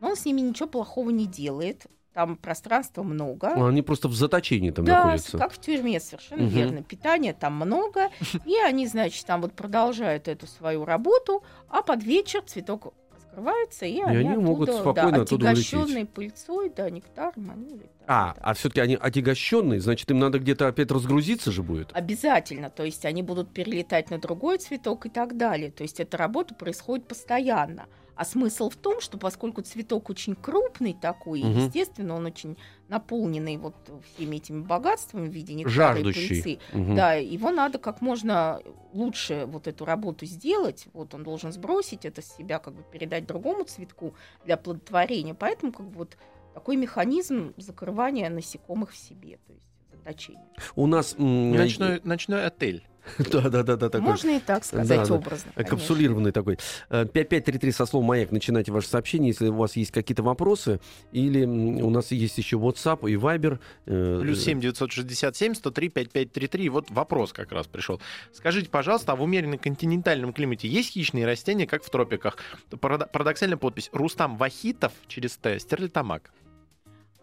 Но 0.00 0.08
он 0.10 0.16
с 0.16 0.24
ними 0.24 0.40
ничего 0.40 0.68
плохого 0.68 1.10
не 1.10 1.26
делает. 1.26 1.86
Там 2.12 2.36
пространства 2.36 3.04
много. 3.04 3.52
Они 3.68 3.82
просто 3.82 4.08
в 4.08 4.14
заточении 4.14 4.72
там 4.72 4.84
Да, 4.84 5.04
находятся. 5.04 5.38
как 5.38 5.52
в 5.52 5.60
тюрьме, 5.60 6.00
совершенно 6.00 6.40
Мгм. 6.42 6.50
верно. 6.50 6.82
Питания 6.82 7.32
там 7.32 7.54
много, 7.54 8.08
и 8.44 8.56
они, 8.56 8.88
значит, 8.88 9.24
там 9.26 9.40
вот 9.42 9.52
продолжают 9.52 10.26
эту 10.26 10.48
свою 10.48 10.84
работу, 10.84 11.44
а 11.68 11.82
под 11.82 12.02
вечер 12.02 12.42
цветок 12.42 12.94
раскрывается, 13.30 13.86
и, 13.86 14.00
они, 14.00 14.28
они 14.28 14.36
могут 14.36 14.68
оттуда, 14.68 14.82
спокойно 14.82 15.16
да, 15.18 15.22
оттуда 15.22 15.50
улететь. 15.50 16.10
пыльцой, 16.10 16.72
да, 16.74 16.90
нектаром, 16.90 17.50
они 17.50 17.66
улетают. 17.66 17.90
А, 18.06 18.34
да. 18.34 18.40
а 18.42 18.54
все-таки 18.54 18.80
они 18.80 18.96
отягощенные, 19.00 19.80
значит, 19.80 20.10
им 20.10 20.18
надо 20.18 20.38
где-то 20.38 20.68
опять 20.68 20.90
разгрузиться 20.90 21.50
же 21.50 21.62
будет. 21.62 21.90
Обязательно, 21.92 22.70
то 22.70 22.84
есть 22.84 23.04
они 23.04 23.22
будут 23.22 23.52
перелетать 23.52 24.10
на 24.10 24.18
другой 24.18 24.58
цветок 24.58 25.06
и 25.06 25.08
так 25.08 25.36
далее. 25.36 25.70
То 25.70 25.82
есть 25.82 26.00
эта 26.00 26.16
работа 26.16 26.54
происходит 26.54 27.06
постоянно. 27.06 27.86
А 28.20 28.24
смысл 28.26 28.68
в 28.68 28.76
том, 28.76 29.00
что 29.00 29.16
поскольку 29.16 29.62
цветок 29.62 30.10
очень 30.10 30.34
крупный 30.34 30.92
такой, 30.92 31.40
Мгм. 31.40 31.58
естественно, 31.58 32.14
он 32.16 32.26
очень 32.26 32.58
наполненный 32.88 33.56
вот 33.56 33.74
всеми 34.12 34.36
этими 34.36 34.60
богатствами 34.60 35.26
в 35.26 35.32
виде 35.32 35.66
Жаждущий. 35.66 36.28
пыльцы, 36.28 36.58
Мгм. 36.78 36.96
Да, 36.96 37.14
его 37.14 37.50
надо 37.50 37.78
как 37.78 38.02
можно 38.02 38.60
лучше 38.92 39.46
вот 39.46 39.66
эту 39.66 39.86
работу 39.86 40.26
сделать. 40.26 40.86
Вот 40.92 41.14
он 41.14 41.22
должен 41.22 41.50
сбросить 41.50 42.04
это 42.04 42.20
с 42.20 42.36
себя, 42.36 42.58
как 42.58 42.74
бы 42.74 42.82
передать 42.82 43.26
другому 43.26 43.64
цветку 43.64 44.12
для 44.44 44.58
плодотворения. 44.58 45.32
Поэтому 45.32 45.72
как 45.72 45.86
бы 45.88 45.96
вот 45.96 46.18
такой 46.52 46.76
механизм 46.76 47.54
закрывания 47.56 48.28
насекомых 48.28 48.90
в 48.90 48.98
себе, 48.98 49.38
то 49.46 49.54
есть 49.54 49.69
заточения. 50.04 50.42
У 50.76 50.86
нас... 50.86 51.14
Ночной, 51.18 52.00
ночной 52.04 52.44
отель. 52.46 52.82
Да, 53.32 53.48
да, 53.48 53.62
да, 53.62 53.76
да, 53.76 53.88
такой. 53.88 54.08
Можно 54.08 54.36
и 54.36 54.40
так 54.40 54.62
сказать 54.62 54.86
Да, 54.86 55.06
да. 55.06 55.14
образно. 55.14 55.48
э, 55.50 55.52
конечно. 55.56 55.76
Капсулированный 55.76 56.32
такой. 56.32 56.58
Э, 56.90 57.06
5533 57.06 57.72
со 57.72 57.86
словом 57.86 58.06
«Маяк». 58.08 58.30
Начинайте 58.30 58.70
ваше 58.72 58.88
сообщение, 58.88 59.28
если 59.28 59.48
у 59.48 59.54
вас 59.54 59.74
есть 59.76 59.90
какие-то 59.90 60.22
вопросы. 60.22 60.80
Или 61.10 61.44
у 61.44 61.88
нас 61.88 62.10
есть 62.12 62.36
еще 62.36 62.56
WhatsApp 62.58 63.08
и 63.10 63.14
Viber. 63.14 63.58
э, 63.86 64.18
Плюс 64.20 64.44
7 64.44 64.60
967 64.60 65.54
103 65.54 65.88
5533. 65.88 66.68
Вот 66.68 66.90
вопрос 66.90 67.32
как 67.32 67.50
раз 67.52 67.66
пришел. 67.66 68.00
Скажите, 68.34 68.68
пожалуйста, 68.68 69.12
а 69.12 69.16
в 69.16 69.22
умеренно 69.22 69.56
континентальном 69.56 70.34
климате 70.34 70.68
есть 70.68 70.90
хищные 70.92 71.24
растения, 71.24 71.66
как 71.66 71.82
в 71.82 71.90
тропиках? 71.90 72.36
Парадо- 72.70 73.08
Парадоксальная 73.10 73.56
подпись. 73.56 73.88
Рустам 73.92 74.36
Вахитов 74.36 74.92
через 75.08 75.36
Т. 75.38 75.58
Стерлитамак. 75.58 76.30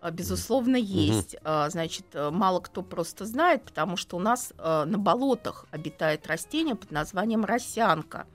А, 0.08 0.12
Безусловно, 0.12 0.78
есть. 0.78 1.36
А, 1.44 1.70
Значит, 1.70 2.06
э, 2.14 2.30
мало 2.32 2.62
кто 2.62 2.82
просто 2.82 3.26
знает, 3.26 3.64
потому 3.64 3.98
что 3.98 4.16
у 4.16 4.20
нас 4.20 4.54
э, 4.58 4.86
на 4.86 4.98
болотах 4.98 5.66
обитает 5.72 6.28
растение 6.28 6.76
под 6.76 6.92
названием 6.92 7.44
росянка. 7.44 8.26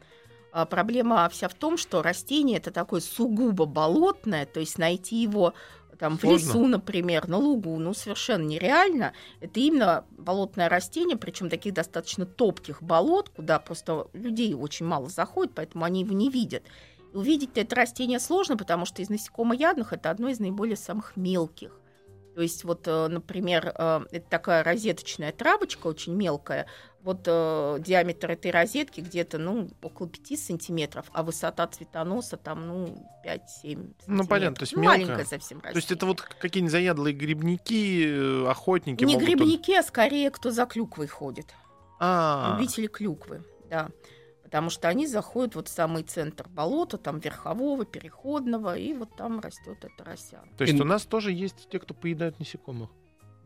А, 0.53 0.67
Проблема 0.67 1.27
вся 1.31 1.49
в 1.49 1.55
том, 1.55 1.79
что 1.79 2.03
растение 2.03 2.59
это 2.59 2.71
такое 2.71 3.01
сугубо 3.01 3.65
болотное, 3.65 4.45
то 4.45 4.61
есть 4.61 4.77
найти 4.77 5.23
его 5.23 5.55
там 5.99 6.19
в 6.19 6.25
лесу, 6.25 6.67
например, 6.67 7.29
на 7.29 7.39
лугу, 7.39 7.79
ну 7.79 7.95
совершенно 7.95 8.43
нереально. 8.43 9.13
Это 9.41 9.61
именно 9.61 10.05
болотное 10.11 10.69
растение, 10.69 11.17
причем 11.17 11.49
таких 11.49 11.75
достаточно 11.75 12.27
топких 12.27 12.83
болот, 12.83 13.29
куда 13.29 13.59
просто 13.61 14.09
людей 14.13 14.53
очень 14.53 14.85
мало 14.85 15.09
заходит, 15.09 15.55
поэтому 15.55 15.85
они 15.85 16.01
его 16.01 16.13
не 16.13 16.29
видят. 16.29 16.65
Увидеть 17.13 17.57
это 17.57 17.77
растение 17.77 18.19
сложно, 18.19 18.57
потому 18.57 18.87
что 18.87 19.03
из 19.03 19.11
насекомоядных 19.11 19.93
это 19.93 20.11
одно 20.11 20.29
из 20.29 20.41
наиболее 20.41 20.77
самых 20.77 21.17
мелких. 21.17 21.79
То 22.35 22.41
есть 22.41 22.65
вот, 22.65 22.87
э, 22.87 23.09
например, 23.09 23.73
э, 23.77 24.05
это 24.11 24.29
такая 24.29 24.65
розеточная 24.65 25.33
травочка, 25.33 25.87
очень 25.87 26.15
мелкая. 26.15 26.67
Вот 27.03 27.25
э, 27.27 27.77
диаметр 27.81 28.31
этой 28.31 28.51
розетки 28.51 29.01
где-то, 29.01 29.39
ну, 29.39 29.69
около 29.83 30.09
5 30.09 30.39
сантиметров, 30.39 31.07
а 31.13 31.23
высота 31.23 31.67
цветоноса 31.67 32.37
там, 32.37 32.67
ну, 32.67 33.09
5-7 33.27 33.95
Ну, 34.07 34.27
понятно, 34.27 34.57
то 34.57 34.63
есть 34.63 34.77
ну, 34.77 34.85
маленькое 34.85 35.27
совсем 35.27 35.61
То 35.61 35.73
есть 35.75 35.91
это 35.91 36.07
растение. 36.07 36.09
вот 36.09 36.23
какие-нибудь 36.41 36.73
заядлые 36.73 37.15
грибники, 37.15 38.47
охотники 38.49 39.05
Не 39.05 39.15
могут 39.15 39.29
грибники, 39.29 39.75
а 39.75 39.83
скорее 39.83 40.31
кто 40.31 40.51
за 40.51 40.65
клюквой 40.65 41.09
ходит. 41.09 41.53
А, 41.99 42.57
Любители 42.57 42.87
клюквы, 42.87 43.45
да. 43.69 43.91
Потому 44.53 44.69
что 44.69 44.89
они 44.89 45.07
заходят 45.07 45.55
вот 45.55 45.69
в 45.69 45.71
самый 45.71 46.03
центр 46.03 46.47
болота, 46.47 46.99
там 46.99 47.21
верхового, 47.21 47.87
переходного, 47.87 48.77
и 48.77 48.93
вот 48.93 49.17
там 49.17 49.41
растет 49.41 49.79
эта 49.83 50.05
росянка. 50.05 50.51
то 50.59 50.65
есть 50.65 50.75
И- 50.79 50.83
у 50.83 50.85
нас 50.85 51.07
тоже 51.07 51.33
есть 51.33 51.71
те, 51.71 51.79
кто 51.79 51.95
поедают 51.95 52.39
насекомых. 52.39 52.91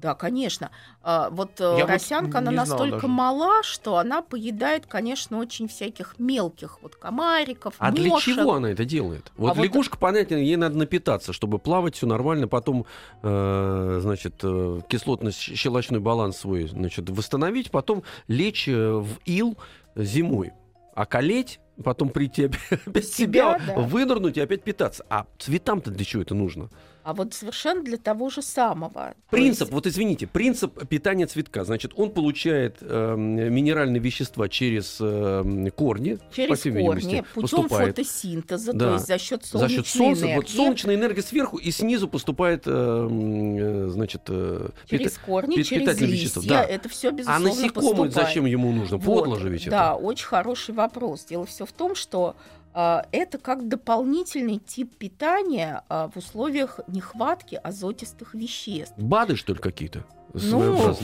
Да, 0.01 0.15
конечно. 0.17 0.73
А, 1.03 1.31
вот 1.31 1.61
э, 1.61 1.63
Я 1.79 1.85
вот 1.85 1.89
росянка, 1.91 2.39
она 2.39 2.51
не 2.51 2.57
знал 2.57 2.67
настолько 2.79 2.97
даже. 3.03 3.07
мала, 3.09 3.63
что 3.63 3.99
она 3.99 4.21
поедает, 4.21 4.87
конечно, 4.87 5.39
очень 5.39 5.69
всяких 5.69 6.19
мелких 6.19 6.83
вот 6.83 6.97
комариков, 6.97 7.77
А 7.79 7.93
для 7.93 8.11
мошек. 8.11 8.35
чего 8.35 8.55
она 8.55 8.73
это 8.73 8.85
делает? 8.85 9.31
Вот 9.37 9.53
А 9.53 9.55
вот- 9.55 9.63
лягушка, 9.65 9.97
понятно, 9.99 10.35
ей 10.35 10.57
надо 10.57 10.77
напитаться, 10.77 11.33
чтобы 11.33 11.59
плавать 11.61 11.95
все 11.95 12.07
нормально, 12.09 12.49
потом, 12.49 12.85
э, 13.23 13.99
значит, 14.03 14.35
э, 14.43 14.81
кислотно-щелочной 14.89 16.01
баланс 16.01 16.39
свой, 16.39 16.67
значит, 16.67 17.09
восстановить, 17.11 17.71
потом 17.71 18.03
лечь 18.27 18.69
э, 18.69 18.93
в 18.93 19.19
ил 19.25 19.57
зимой. 19.95 20.53
А 20.97 21.05
колеть 21.05 21.61
потом 21.85 22.09
прийти 22.09 22.47
опять 22.47 23.07
себя, 23.07 23.59
себя 23.59 23.61
да. 23.67 23.75
вынырнуть 23.83 24.39
и 24.39 24.41
опять 24.41 24.65
питаться. 24.65 25.05
А 25.11 25.27
цветам-то 25.39 25.91
для 25.91 26.05
чего 26.07 26.23
это 26.23 26.35
нужно? 26.35 26.71
А 27.07 27.15
вот 27.15 27.35
совершенно 27.35 27.85
для 27.85 27.99
того 27.99 28.31
же 28.31 28.43
самого. 28.43 29.15
Принцип, 29.31 29.61
есть- 29.61 29.73
вот 29.73 29.87
извините, 29.87 30.27
принцип 30.27 30.89
питания 30.89 31.29
цветка. 31.29 31.63
Значит, 31.65 31.93
он 31.95 32.11
получает 32.11 32.79
эм, 32.81 33.21
минеральные 33.55 34.01
вещества 34.01 34.49
через 34.49 34.97
эм, 35.01 35.71
корни, 35.71 36.15
по 36.15 36.35
через 36.35 36.59
всей 36.59 36.73
корни, 36.73 37.25
путем 37.33 37.59
поступает. 37.63 37.91
фотосинтеза, 37.97 38.73
Да. 38.73 38.87
то 38.89 38.95
есть 38.95 39.07
за 39.07 39.19
счет 39.19 39.45
За 39.45 39.51
солнечной 39.61 39.85
счет 39.85 39.87
солнца, 39.87 40.23
энергии. 40.25 40.37
вот 40.37 40.49
солнечная 40.51 40.95
энергия 40.97 41.23
сверху, 41.23 41.59
и 41.59 41.71
снизу 41.71 42.09
поступает, 42.09 42.65
эм, 42.67 43.57
э, 43.57 43.89
значит, 43.91 44.23
э, 44.27 44.71
Через 44.91 45.13
пита- 45.13 45.21
корни, 45.27 45.55
пит- 45.55 45.67
через 45.69 45.83
питательные 45.83 46.11
листья. 46.11 46.25
вещества, 46.41 46.43
да. 46.57 46.65
Это 46.65 46.89
все 46.89 47.09
А 47.11 47.13
безусловно 47.13 47.49
насекомые 47.51 47.73
поступает. 47.95 48.13
зачем 48.15 48.47
ему 48.47 48.73
нужно? 48.73 48.97
Вот, 48.97 49.21
Подло 49.21 49.39
же 49.39 49.49
ведь 49.49 49.69
Да, 49.71 49.93
это. 49.93 49.95
очень 50.05 50.27
хороший 50.27 50.75
вопрос. 50.75 51.25
Дело 51.25 51.47
все 51.47 51.67
в 51.67 51.71
том, 51.73 51.95
что 51.95 52.35
а, 52.37 52.56
это 53.13 53.39
как 53.39 53.69
дополнительный 53.69 54.59
тип 54.59 54.95
питания 54.97 55.83
а, 55.89 56.09
в 56.09 56.17
условиях 56.19 56.81
нехватки 56.89 57.55
азотистых 57.55 58.35
веществ. 58.35 58.95
БАДы, 58.99 59.37
что 59.37 59.55
ли, 59.55 59.59
какие-то? 59.59 60.05
Ну. 60.35 60.95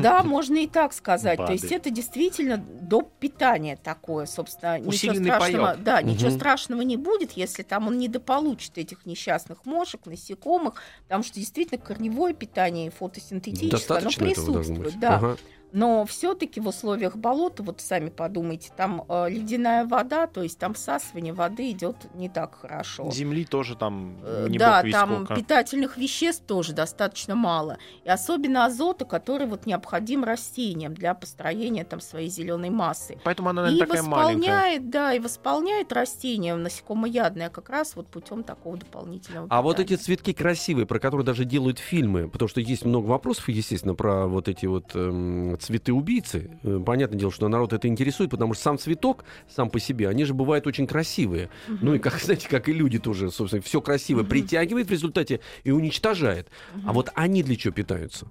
Да, 0.00 0.24
можно 0.24 0.56
и 0.56 0.66
так 0.66 0.92
сказать. 0.92 1.36
То 1.36 1.42
Бады. 1.44 1.52
есть 1.52 1.70
это 1.70 1.90
действительно 1.90 2.56
доп. 2.56 3.12
питание 3.20 3.76
такое, 3.76 4.26
собственно. 4.26 4.78
Ничего 4.78 4.88
Усиленный 4.90 5.30
страшного, 5.30 5.66
паёк. 5.66 5.82
да, 5.84 6.02
ничего 6.02 6.30
Мгм. 6.30 6.38
страшного 6.38 6.80
не 6.80 6.96
будет, 6.96 7.32
если 7.32 7.62
там 7.62 7.86
он 7.86 7.98
недополучит 7.98 8.78
этих 8.78 9.06
несчастных 9.06 9.64
мошек, 9.66 10.00
насекомых, 10.06 10.74
потому 11.04 11.22
что 11.22 11.34
действительно 11.36 11.78
корневое 11.80 12.32
питание 12.34 12.88
и 12.88 12.90
фотосинтетическое, 12.90 13.70
Достаточно 13.70 14.24
оно 14.24 14.32
этого 14.32 14.52
должно 14.54 14.74
быть. 14.74 14.82
присутствует. 14.84 15.00
Да. 15.00 15.16
Ага. 15.16 15.36
Но 15.72 16.04
все-таки 16.04 16.60
в 16.60 16.68
условиях 16.68 17.16
болота, 17.16 17.62
вот 17.62 17.80
сами 17.80 18.10
подумайте, 18.10 18.70
там 18.76 19.04
э, 19.08 19.28
ледяная 19.30 19.84
вода, 19.84 20.26
то 20.26 20.42
есть 20.42 20.58
там 20.58 20.74
всасывание 20.74 21.32
воды 21.32 21.70
идет 21.70 21.96
не 22.14 22.28
так 22.28 22.54
хорошо. 22.60 23.10
Земли 23.10 23.44
тоже 23.44 23.76
там 23.76 24.18
Э, 24.22 24.46
не 24.48 24.58
да, 24.58 24.82
там 24.90 25.24
сколько. 25.24 25.34
питательных 25.34 25.96
веществ 25.96 26.44
тоже 26.46 26.72
достаточно 26.72 27.34
мало. 27.34 27.78
И 28.04 28.08
особенно 28.08 28.64
азота, 28.64 29.04
который 29.04 29.46
вот 29.46 29.66
необходим 29.66 30.24
растениям 30.24 30.94
для 30.94 31.14
построения 31.14 31.84
там 31.84 32.00
своей 32.00 32.28
зеленой 32.28 32.70
массы. 32.70 33.18
Поэтому 33.24 33.48
она, 33.50 33.62
и 33.62 33.64
наверное, 33.66 33.86
такая 33.86 34.02
маленькая. 34.02 34.34
восполняет, 34.36 34.90
да, 34.90 35.14
и 35.14 35.18
восполняет 35.18 35.92
растение 35.92 36.54
насекомоядное 36.54 37.50
как 37.50 37.70
раз 37.70 37.96
вот 37.96 38.08
путем 38.08 38.42
такого 38.42 38.76
дополнительного 38.76 39.46
А 39.50 39.62
вот 39.62 39.78
эти 39.78 39.88
питания. 39.90 40.02
цветки 40.04 40.32
красивые, 40.32 40.86
про 40.86 40.98
которые 40.98 41.24
даже 41.24 41.44
делают 41.44 41.78
фильмы, 41.78 42.28
потому 42.28 42.48
что 42.48 42.60
есть 42.60 42.84
много 42.84 43.06
вопросов, 43.06 43.48
естественно, 43.48 43.94
про 43.94 44.26
вот 44.26 44.48
эти 44.48 44.66
вот 44.66 44.90
эм, 44.94 45.58
цветы-убийцы. 45.60 46.58
Э, 46.62 46.80
Понятное 46.84 47.18
дело, 47.18 47.30
что 47.32 47.48
народ 47.48 47.72
это 47.72 47.88
интересует, 47.88 48.30
потому 48.30 48.54
что 48.54 48.62
сам 48.64 48.78
цветок, 48.78 49.24
сам 49.48 49.70
по 49.70 49.78
себе, 49.80 50.08
они 50.08 50.24
же 50.24 50.34
бывают 50.34 50.66
очень 50.66 50.86
красивые. 50.86 51.50
Мгм. 51.68 51.78
Ну 51.82 51.94
и, 51.94 51.98
как, 51.98 52.14
знаете, 52.20 52.48
как 52.48 52.68
и 52.68 52.72
люди 52.72 52.98
тоже, 52.98 53.30
собственно, 53.30 53.62
все 53.62 53.80
красивое 53.80 54.22
Мгм. 54.22 54.30
притягивает 54.30 54.88
в 54.88 54.90
результате 54.90 55.40
и 55.64 55.70
уничтожает. 55.70 56.48
А 56.74 56.78
Мгм. 56.78 56.92
вот 56.94 57.10
они 57.14 57.42
для 57.42 57.56
чего 57.56 57.72
питаются? 57.72 58.26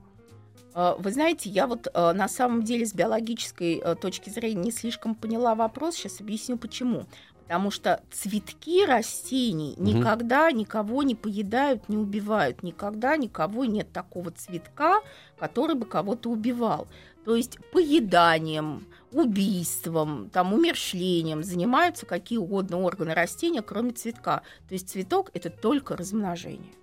А, 0.73 0.95
Вы 0.97 1.11
знаете, 1.11 1.49
я 1.49 1.67
вот 1.67 1.87
э, 1.93 2.13
на 2.13 2.27
самом 2.27 2.63
деле 2.63 2.85
с 2.85 2.93
биологической 2.93 3.81
э, 3.83 3.95
точки 3.95 4.29
зрения 4.29 4.63
не 4.65 4.71
слишком 4.71 5.15
поняла 5.15 5.55
вопрос. 5.55 5.95
Сейчас 5.95 6.21
объясню 6.21 6.57
почему. 6.57 7.05
Потому 7.43 7.71
что 7.71 8.03
цветки 8.11 8.85
растений 8.85 9.73
Мгм. 9.75 9.85
никогда 9.97 10.51
никого 10.51 11.01
не 11.01 11.15
поедают, 11.15 11.89
не 11.89 11.97
убивают. 11.97 12.61
Никогда 12.61 13.17
никого 13.17 13.65
нет 13.65 13.91
такого 13.91 14.29
цветка, 14.29 15.01
который 15.39 15.75
бы 15.75 15.87
кого-то 15.87 16.29
убивал. 16.29 16.87
То 17.25 17.35
есть 17.35 17.57
поеданием, 17.71 18.85
убийством, 19.11 20.29
там, 20.31 20.53
умерщвлением 20.53 21.43
занимаются 21.43 22.05
какие 22.05 22.37
угодно 22.37 22.79
органы 22.79 23.13
растения, 23.13 23.61
кроме 23.61 23.91
цветка. 23.91 24.43
То 24.67 24.73
есть 24.73 24.89
цветок 24.89 25.31
это 25.33 25.49
только 25.49 25.95
размножение. 25.97 26.73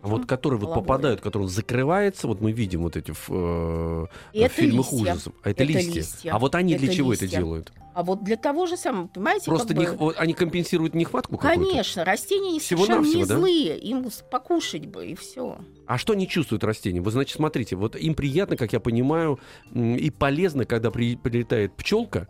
А 0.00 0.06
вот 0.08 0.26
которые 0.26 0.60
вот 0.60 0.74
попадают, 0.74 1.20
которые 1.20 1.46
он 1.46 1.50
закрывается, 1.50 2.28
вот 2.28 2.40
мы 2.40 2.52
видим 2.52 2.82
вот 2.82 2.96
эти 2.96 3.10
в, 3.10 3.28
э, 3.30 4.06
в 4.06 4.08
это 4.32 4.48
фильмах 4.54 4.92
листья. 4.92 5.12
ужасов. 5.12 5.32
А 5.42 5.50
это, 5.50 5.64
Это 5.64 5.72
листья. 5.72 5.92
листья. 5.92 6.30
А 6.32 6.38
вот 6.38 6.54
они 6.54 6.76
для 6.76 6.86
Это 6.86 6.96
чего 6.96 7.12
это 7.12 7.24
листья. 7.24 7.38
делают? 7.38 7.72
А 7.98 8.04
вот 8.04 8.22
для 8.22 8.36
того 8.36 8.66
же 8.66 8.76
самого, 8.76 9.08
понимаете, 9.08 9.46
Просто 9.46 9.74
как 9.74 9.98
бы- 9.98 10.14
они 10.14 10.32
компенсируют 10.32 10.94
нехватку? 10.94 11.36
Конечно, 11.36 12.04
растения 12.04 12.52
не 12.52 12.60
Всего-навсего, 12.60 13.02
совершенно 13.02 13.22
не 13.22 13.26
да? 13.28 13.36
злые, 13.36 13.76
им 13.76 14.08
покушать 14.30 14.86
бы 14.86 15.04
и 15.08 15.16
все. 15.16 15.58
А 15.88 15.98
что 15.98 16.12
они 16.12 16.28
чувствуют 16.28 16.62
растения? 16.62 17.00
Вы, 17.00 17.10
значит, 17.10 17.34
смотрите, 17.34 17.74
вот 17.74 17.96
им 17.96 18.14
приятно, 18.14 18.56
как 18.56 18.72
я 18.72 18.78
понимаю, 18.78 19.40
и 19.74 20.10
полезно, 20.16 20.64
когда 20.64 20.92
при- 20.92 21.16
прилетает 21.16 21.74
пчелка, 21.74 22.28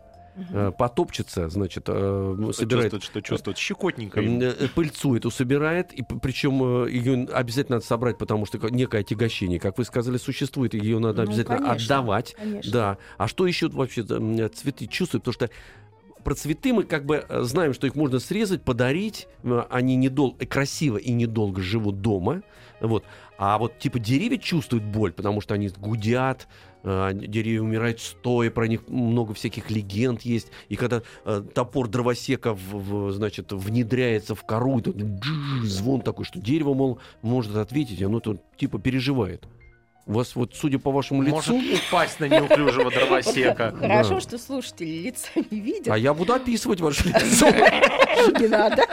э, 0.51 0.71
потопчется, 0.77 1.49
значит, 1.49 1.85
э, 1.87 2.35
Что 2.37 2.53
собирает 2.53 2.91
чувствует, 2.91 3.03
что 3.03 3.21
чувствует? 3.21 3.57
Щекотненько. 3.57 4.21
э, 4.21 4.67
пыльцу 4.73 5.15
эту 5.15 5.31
собирает, 5.31 5.93
и 5.93 6.03
причем 6.03 6.85
ее 6.87 7.27
обязательно 7.31 7.77
надо 7.77 7.85
собрать, 7.85 8.17
потому 8.17 8.45
что 8.45 8.57
некое 8.69 9.01
отягощение, 9.01 9.59
как 9.59 9.77
вы 9.77 9.85
сказали, 9.85 10.17
существует, 10.17 10.75
и 10.75 10.79
ее 10.79 10.99
надо 10.99 11.23
Ну, 11.23 11.29
обязательно 11.29 11.57
конечно, 11.57 11.73
отдавать. 11.73 12.35
Конечно. 12.37 12.71
Да. 12.71 12.97
А 13.17 13.27
что 13.27 13.47
еще 13.47 13.69
вообще 13.69 14.03
цветы 14.03 14.87
чувствуют? 14.87 15.23
Потому 15.23 15.33
что 15.33 15.49
про 16.23 16.35
цветы 16.35 16.73
мы 16.73 16.83
как 16.83 17.05
бы 17.05 17.25
знаем, 17.29 17.73
что 17.73 17.87
их 17.87 17.95
можно 17.95 18.19
срезать, 18.19 18.63
подарить. 18.63 19.27
Они 19.69 19.95
недолго, 19.95 20.45
красиво 20.45 20.97
и 20.97 21.11
недолго 21.11 21.61
живут 21.61 22.01
дома. 22.01 22.41
Вот. 22.81 23.05
А 23.37 23.57
вот 23.57 23.79
типа 23.79 23.99
деревья 23.99 24.37
чувствуют 24.37 24.83
боль, 24.83 25.13
потому 25.13 25.39
что 25.39 25.53
они 25.53 25.69
гудят, 25.69 26.47
деревья 26.83 27.61
умирают 27.61 27.99
стоя, 27.99 28.49
про 28.49 28.67
них 28.67 28.87
много 28.87 29.33
всяких 29.33 29.69
легенд 29.69 30.21
есть. 30.21 30.47
И 30.69 30.75
когда 30.75 31.01
э, 31.25 31.43
топор 31.53 31.87
дровосека 31.87 32.53
в- 32.53 32.59
в, 32.73 33.11
значит, 33.11 33.51
внедряется 33.51 34.35
в 34.35 34.43
кору, 34.45 34.79
джж, 34.79 35.63
звон 35.63 36.01
такой, 36.01 36.25
что 36.25 36.39
дерево, 36.39 36.73
мол, 36.73 36.99
может 37.21 37.55
ответить, 37.55 37.99
и 37.99 38.05
оно 38.05 38.19
тут 38.19 38.41
типа 38.57 38.79
переживает. 38.79 39.47
У 40.09 40.13
вас 40.13 40.35
вот, 40.35 40.55
судя 40.55 40.79
по 40.79 40.91
вашему 40.91 41.21
лицу... 41.21 41.53
Может 41.53 41.83
упасть 41.87 42.19
на 42.19 42.27
неуклюжего 42.27 42.89
дровосека. 42.89 43.75
Хорошо, 43.79 44.19
что 44.19 44.39
слушатели 44.39 45.03
лица 45.03 45.29
не 45.51 45.59
видят. 45.59 45.89
А 45.89 45.99
я 45.99 46.15
буду 46.15 46.33
описывать 46.33 46.81
ваше 46.81 47.09
лицо. 47.09 47.47
Не 48.39 48.47
надо, 48.47 48.87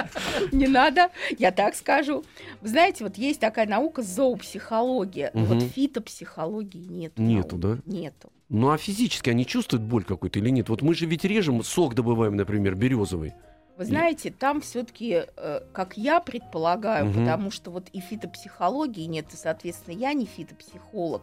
не 0.52 0.66
надо, 0.66 1.08
я 1.38 1.52
так 1.52 1.74
скажу. 1.74 2.22
Вы 2.60 2.68
знаете, 2.68 3.02
вот 3.02 3.16
есть 3.16 3.40
такая 3.40 3.66
наука 3.66 4.02
зоопсихология, 4.02 5.30
но 5.32 5.46
вот 5.46 5.62
фитопсихологии 5.62 6.84
нет. 6.86 7.14
Нету, 7.16 7.56
да? 7.56 7.78
Нету. 7.86 8.30
Ну 8.50 8.70
а 8.70 8.76
физически 8.76 9.30
они 9.30 9.46
чувствуют 9.46 9.84
боль 9.84 10.04
какую-то 10.04 10.38
или 10.38 10.50
нет? 10.50 10.68
Вот 10.68 10.82
мы 10.82 10.94
же 10.94 11.06
ведь 11.06 11.24
режем, 11.24 11.64
сок 11.64 11.94
добываем, 11.94 12.36
например, 12.36 12.74
березовый. 12.74 13.32
Вы 13.76 13.84
знаете, 13.84 14.30
там 14.30 14.60
все-таки, 14.62 15.24
как 15.72 15.96
я 15.98 16.20
предполагаю, 16.20 17.06
Мгм. 17.06 17.20
потому 17.20 17.50
что 17.50 17.70
вот 17.70 17.88
и 17.92 18.00
фитопсихологии 18.00 19.04
нет, 19.04 19.26
и, 19.32 19.36
соответственно, 19.36 19.94
я 19.94 20.14
не 20.14 20.24
фитопсихолог. 20.24 21.22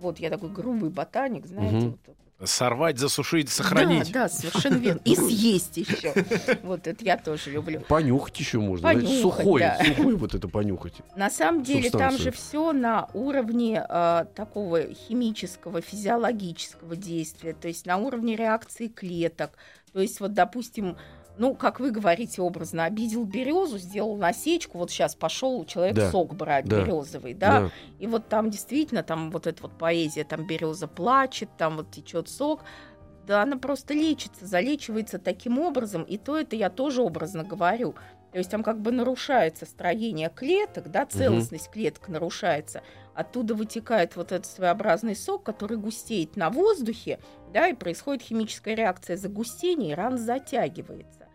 Вот 0.00 0.18
я 0.18 0.28
такой 0.28 0.50
грубый 0.50 0.90
ботаник, 0.90 1.46
знаете, 1.46 1.76
Мгм. 1.76 1.98
вот. 2.06 2.16
Сорвать, 2.44 2.98
засушить, 2.98 3.48
сохранить. 3.48 4.12
Да, 4.12 4.24
да, 4.24 4.28
совершенно 4.28 4.74
верно. 4.76 5.00
И 5.06 5.16
съесть 5.16 5.78
еще. 5.78 6.12
Вот 6.64 6.86
это 6.86 7.02
я 7.02 7.16
тоже 7.16 7.50
люблю. 7.50 7.80
Понюхать 7.80 8.38
еще 8.38 8.58
можно. 8.58 8.86
Понюхать, 8.86 9.20
сухой, 9.22 9.60
да. 9.62 9.82
сухой 9.82 10.16
вот 10.16 10.34
это 10.34 10.46
понюхать. 10.46 10.92
На 11.16 11.30
самом 11.30 11.62
деле 11.62 11.88
там 11.90 12.10
Субстанцию. 12.10 12.20
же 12.24 12.30
все 12.32 12.72
на 12.74 13.08
уровне 13.14 13.82
а, 13.88 14.26
такого 14.34 14.82
химического, 14.92 15.80
физиологического 15.80 16.94
действия, 16.94 17.54
то 17.54 17.68
есть 17.68 17.86
на 17.86 17.96
уровне 17.96 18.36
реакции 18.36 18.88
клеток. 18.88 19.52
То 19.94 20.00
есть 20.02 20.20
вот, 20.20 20.34
допустим, 20.34 20.98
ну, 21.38 21.54
как 21.54 21.80
вы 21.80 21.90
говорите 21.90 22.42
образно, 22.42 22.84
обидел 22.84 23.24
березу, 23.24 23.78
сделал 23.78 24.16
насечку, 24.16 24.78
вот 24.78 24.90
сейчас 24.90 25.14
пошел 25.14 25.64
человек 25.64 25.94
Да, 25.94 26.10
сок 26.10 26.34
брать 26.34 26.66
да, 26.66 26.82
березовый, 26.82 27.34
да? 27.34 27.70
И 27.98 28.06
вот 28.06 28.28
там 28.28 28.50
действительно, 28.50 29.02
там 29.02 29.30
вот 29.30 29.46
эта 29.46 29.62
вот 29.62 29.76
поэзия, 29.76 30.24
там 30.24 30.46
береза 30.46 30.86
плачет, 30.86 31.48
там 31.56 31.76
вот 31.76 31.90
течет 31.90 32.28
сок. 32.28 32.62
Да, 33.26 33.42
она 33.42 33.56
просто 33.56 33.92
лечится, 33.92 34.46
залечивается 34.46 35.18
таким 35.18 35.58
образом, 35.58 36.04
и 36.04 36.16
то 36.16 36.38
это 36.38 36.54
я 36.54 36.70
тоже 36.70 37.02
образно 37.02 37.42
говорю. 37.42 37.96
То 38.32 38.38
есть 38.38 38.50
там 38.50 38.62
как 38.62 38.80
бы 38.80 38.92
нарушается 38.92 39.64
строение 39.66 40.30
клеток, 40.34 40.90
да, 40.90 41.06
целостность 41.06 41.70
клеток 41.70 42.08
нарушается. 42.08 42.82
Оттуда 43.14 43.54
вытекает 43.54 44.14
вот 44.14 44.30
этот 44.30 44.46
своеобразный 44.46 45.16
сок, 45.16 45.42
который 45.42 45.78
густеет 45.78 46.36
на 46.36 46.50
воздухе, 46.50 47.18
да, 47.52 47.68
и 47.68 47.74
происходит 47.74 48.22
химическая 48.22 48.74
реакция 48.74 49.16
загустения, 49.16 49.92
и 49.92 49.94
рана 49.94 50.18
затягивается. 50.18 51.25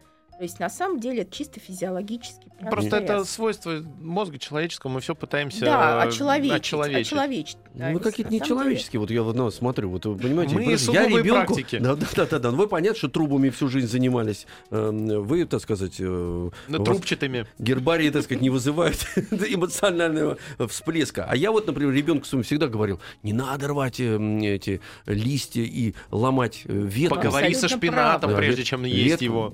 То 0.41 0.45
есть 0.45 0.59
на 0.59 0.71
самом 0.71 0.99
деле 0.99 1.21
это 1.21 1.31
чисто 1.31 1.59
физиологический 1.59 2.49
процесс. 2.59 2.71
Просто 2.71 2.97
это 2.97 3.25
свойство 3.25 3.83
мозга 3.99 4.39
человеческого, 4.39 4.89
мы 4.89 4.99
все 4.99 5.13
пытаемся 5.13 5.65
да, 5.65 6.03
э, 6.03 6.07
очеловечить, 6.07 6.55
очеловечить. 6.55 7.07
очеловечить. 7.07 7.57
Да, 7.75 7.89
Ну, 7.91 7.99
какие-то 7.99 8.33
нечеловеческие. 8.33 8.99
Вот 8.99 9.11
я 9.11 9.21
вот 9.21 9.35
ну, 9.35 9.51
смотрю, 9.51 9.91
вот 9.91 10.03
вы 10.07 10.17
понимаете, 10.17 10.55
Мы 10.55 10.63
подожди, 10.63 10.91
я 10.93 11.07
ребенку. 11.07 11.53
практики. 11.53 11.77
Да, 11.77 11.95
да, 11.95 12.07
да, 12.15 12.25
да, 12.25 12.39
да. 12.39 12.51
Ну, 12.51 12.57
вы 12.57 12.67
понятно, 12.67 12.97
что 12.97 13.07
трубами 13.07 13.51
всю 13.51 13.67
жизнь 13.67 13.87
занимались. 13.87 14.47
Эм, 14.71 15.21
Вы, 15.23 15.45
так 15.45 15.61
сказать, 15.61 15.97
э, 15.99 16.03
Ну, 16.03 16.51
у 16.69 16.77
вас 16.79 16.87
трубчатыми. 16.87 17.45
гербарии, 17.59 18.09
так 18.09 18.23
сказать, 18.23 18.41
не 18.41 18.49
вызывают 18.49 18.97
эмоционального 19.31 20.39
всплеска. 20.69 21.27
А 21.29 21.35
я 21.35 21.51
вот, 21.51 21.67
например, 21.67 21.93
ребенку 21.93 22.25
своему 22.25 22.43
всегда 22.43 22.65
говорил, 22.65 22.99
не 23.21 23.33
надо 23.33 23.67
рвать 23.67 23.99
э, 23.99 24.17
эти 24.41 24.81
листья 25.05 25.61
и 25.61 25.93
ломать 26.09 26.63
э, 26.65 26.73
ветку. 26.73 27.15
Поговори 27.15 27.53
со 27.53 27.69
шпинатом, 27.69 28.31
Да, 28.31 28.37
прежде 28.37 28.63
чем 28.63 28.85
есть 28.85 29.21
его. 29.21 29.53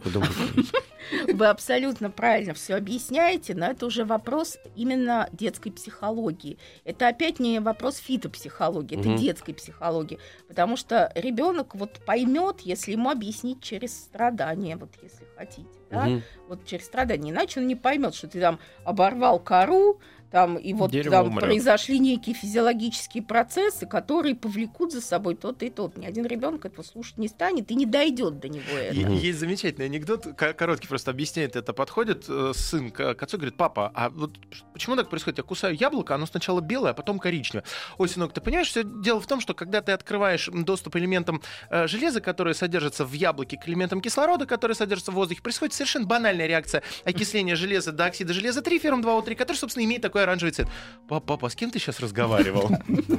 Вы 1.33 1.47
абсолютно 1.47 2.09
правильно 2.11 2.53
все 2.53 2.75
объясняете, 2.75 3.55
но 3.55 3.67
это 3.67 3.85
уже 3.85 4.03
вопрос 4.03 4.57
именно 4.75 5.29
детской 5.31 5.71
психологии. 5.71 6.57
Это 6.83 7.07
опять 7.07 7.39
не 7.39 7.59
вопрос 7.59 7.97
фитопсихологии, 7.97 8.99
это 8.99 9.09
Мгм. 9.09 9.17
детской 9.17 9.53
психологии. 9.53 10.19
Потому 10.47 10.75
что 10.75 11.11
ребенок 11.15 11.75
вот 11.75 11.99
поймет, 12.05 12.61
если 12.61 12.91
ему 12.91 13.09
объяснить 13.09 13.61
через 13.61 13.93
страдания, 13.93 14.75
вот 14.75 14.89
если 15.01 15.25
хотите. 15.37 15.67
Да? 15.89 16.05
Мгм. 16.05 16.23
Вот 16.49 16.65
через 16.65 16.85
страдания. 16.85 17.31
Иначе 17.31 17.61
он 17.61 17.67
не 17.67 17.75
поймет, 17.75 18.13
что 18.13 18.27
ты 18.27 18.41
там 18.41 18.59
оборвал 18.83 19.39
кору, 19.39 20.01
там, 20.31 20.57
и 20.57 20.73
вот 20.73 20.91
Дерево 20.91 21.17
там 21.17 21.27
умрет. 21.27 21.45
произошли 21.45 21.99
некие 21.99 22.35
физиологические 22.35 23.23
процессы, 23.23 23.85
которые 23.85 24.35
повлекут 24.35 24.91
за 24.91 25.01
собой 25.01 25.35
тот 25.35 25.63
и 25.63 25.69
тот. 25.69 25.97
Ни 25.97 26.05
один 26.05 26.25
ребенок 26.25 26.65
этого 26.65 26.83
слушать 26.83 27.17
не 27.17 27.27
станет 27.27 27.71
и 27.71 27.75
не 27.75 27.85
дойдет 27.85 28.39
до 28.39 28.49
него 28.49 28.77
это. 28.77 28.93
Есть 28.95 29.39
замечательный 29.39 29.85
анекдот, 29.85 30.27
ко- 30.35 30.53
короткий 30.53 30.87
просто 30.87 31.11
объясняет 31.11 31.55
это. 31.55 31.73
Подходит 31.73 32.25
э, 32.27 32.51
сын 32.53 32.91
к, 32.91 32.99
отцу 33.21 33.37
и 33.37 33.39
говорит, 33.39 33.57
папа, 33.57 33.91
а 33.95 34.09
вот 34.09 34.37
почему 34.73 34.95
так 34.95 35.09
происходит? 35.09 35.37
Я 35.37 35.43
кусаю 35.43 35.75
яблоко, 35.75 36.15
оно 36.15 36.25
сначала 36.25 36.59
белое, 36.61 36.91
а 36.91 36.93
потом 36.93 37.19
коричневое. 37.19 37.63
Ой, 37.97 38.09
сынок, 38.09 38.33
ты 38.33 38.41
понимаешь, 38.41 38.67
все 38.69 38.83
дело 38.83 39.19
в 39.21 39.27
том, 39.27 39.39
что 39.39 39.53
когда 39.53 39.81
ты 39.81 39.91
открываешь 39.93 40.49
доступ 40.51 40.95
элементам 40.97 41.41
э, 41.69 41.87
железа, 41.87 42.19
которые 42.21 42.53
содержатся 42.53 43.05
в 43.05 43.13
яблоке, 43.13 43.57
к 43.57 43.67
элементам 43.67 44.01
кислорода, 44.01 44.45
которые 44.45 44.75
содержатся 44.75 45.11
в 45.11 45.15
воздухе, 45.15 45.41
происходит 45.41 45.73
совершенно 45.73 46.05
банальная 46.05 46.47
реакция 46.47 46.83
окисления 47.05 47.55
железа 47.55 47.91
до 47.91 48.05
оксида 48.05 48.33
железа 48.33 48.61
3, 48.61 48.79
феррум 48.79 49.01
2О3, 49.01 49.35
который, 49.35 49.57
собственно, 49.57 49.83
имеет 49.85 50.01
такой 50.01 50.16
оранжевый 50.23 50.51
цвет. 50.51 50.67
Папа, 51.08 51.38
папа, 51.38 51.49
с 51.49 51.56
кем 51.56 51.71
ты 51.71 51.80
сейчас 51.80 51.99
разговаривал? 51.99 52.69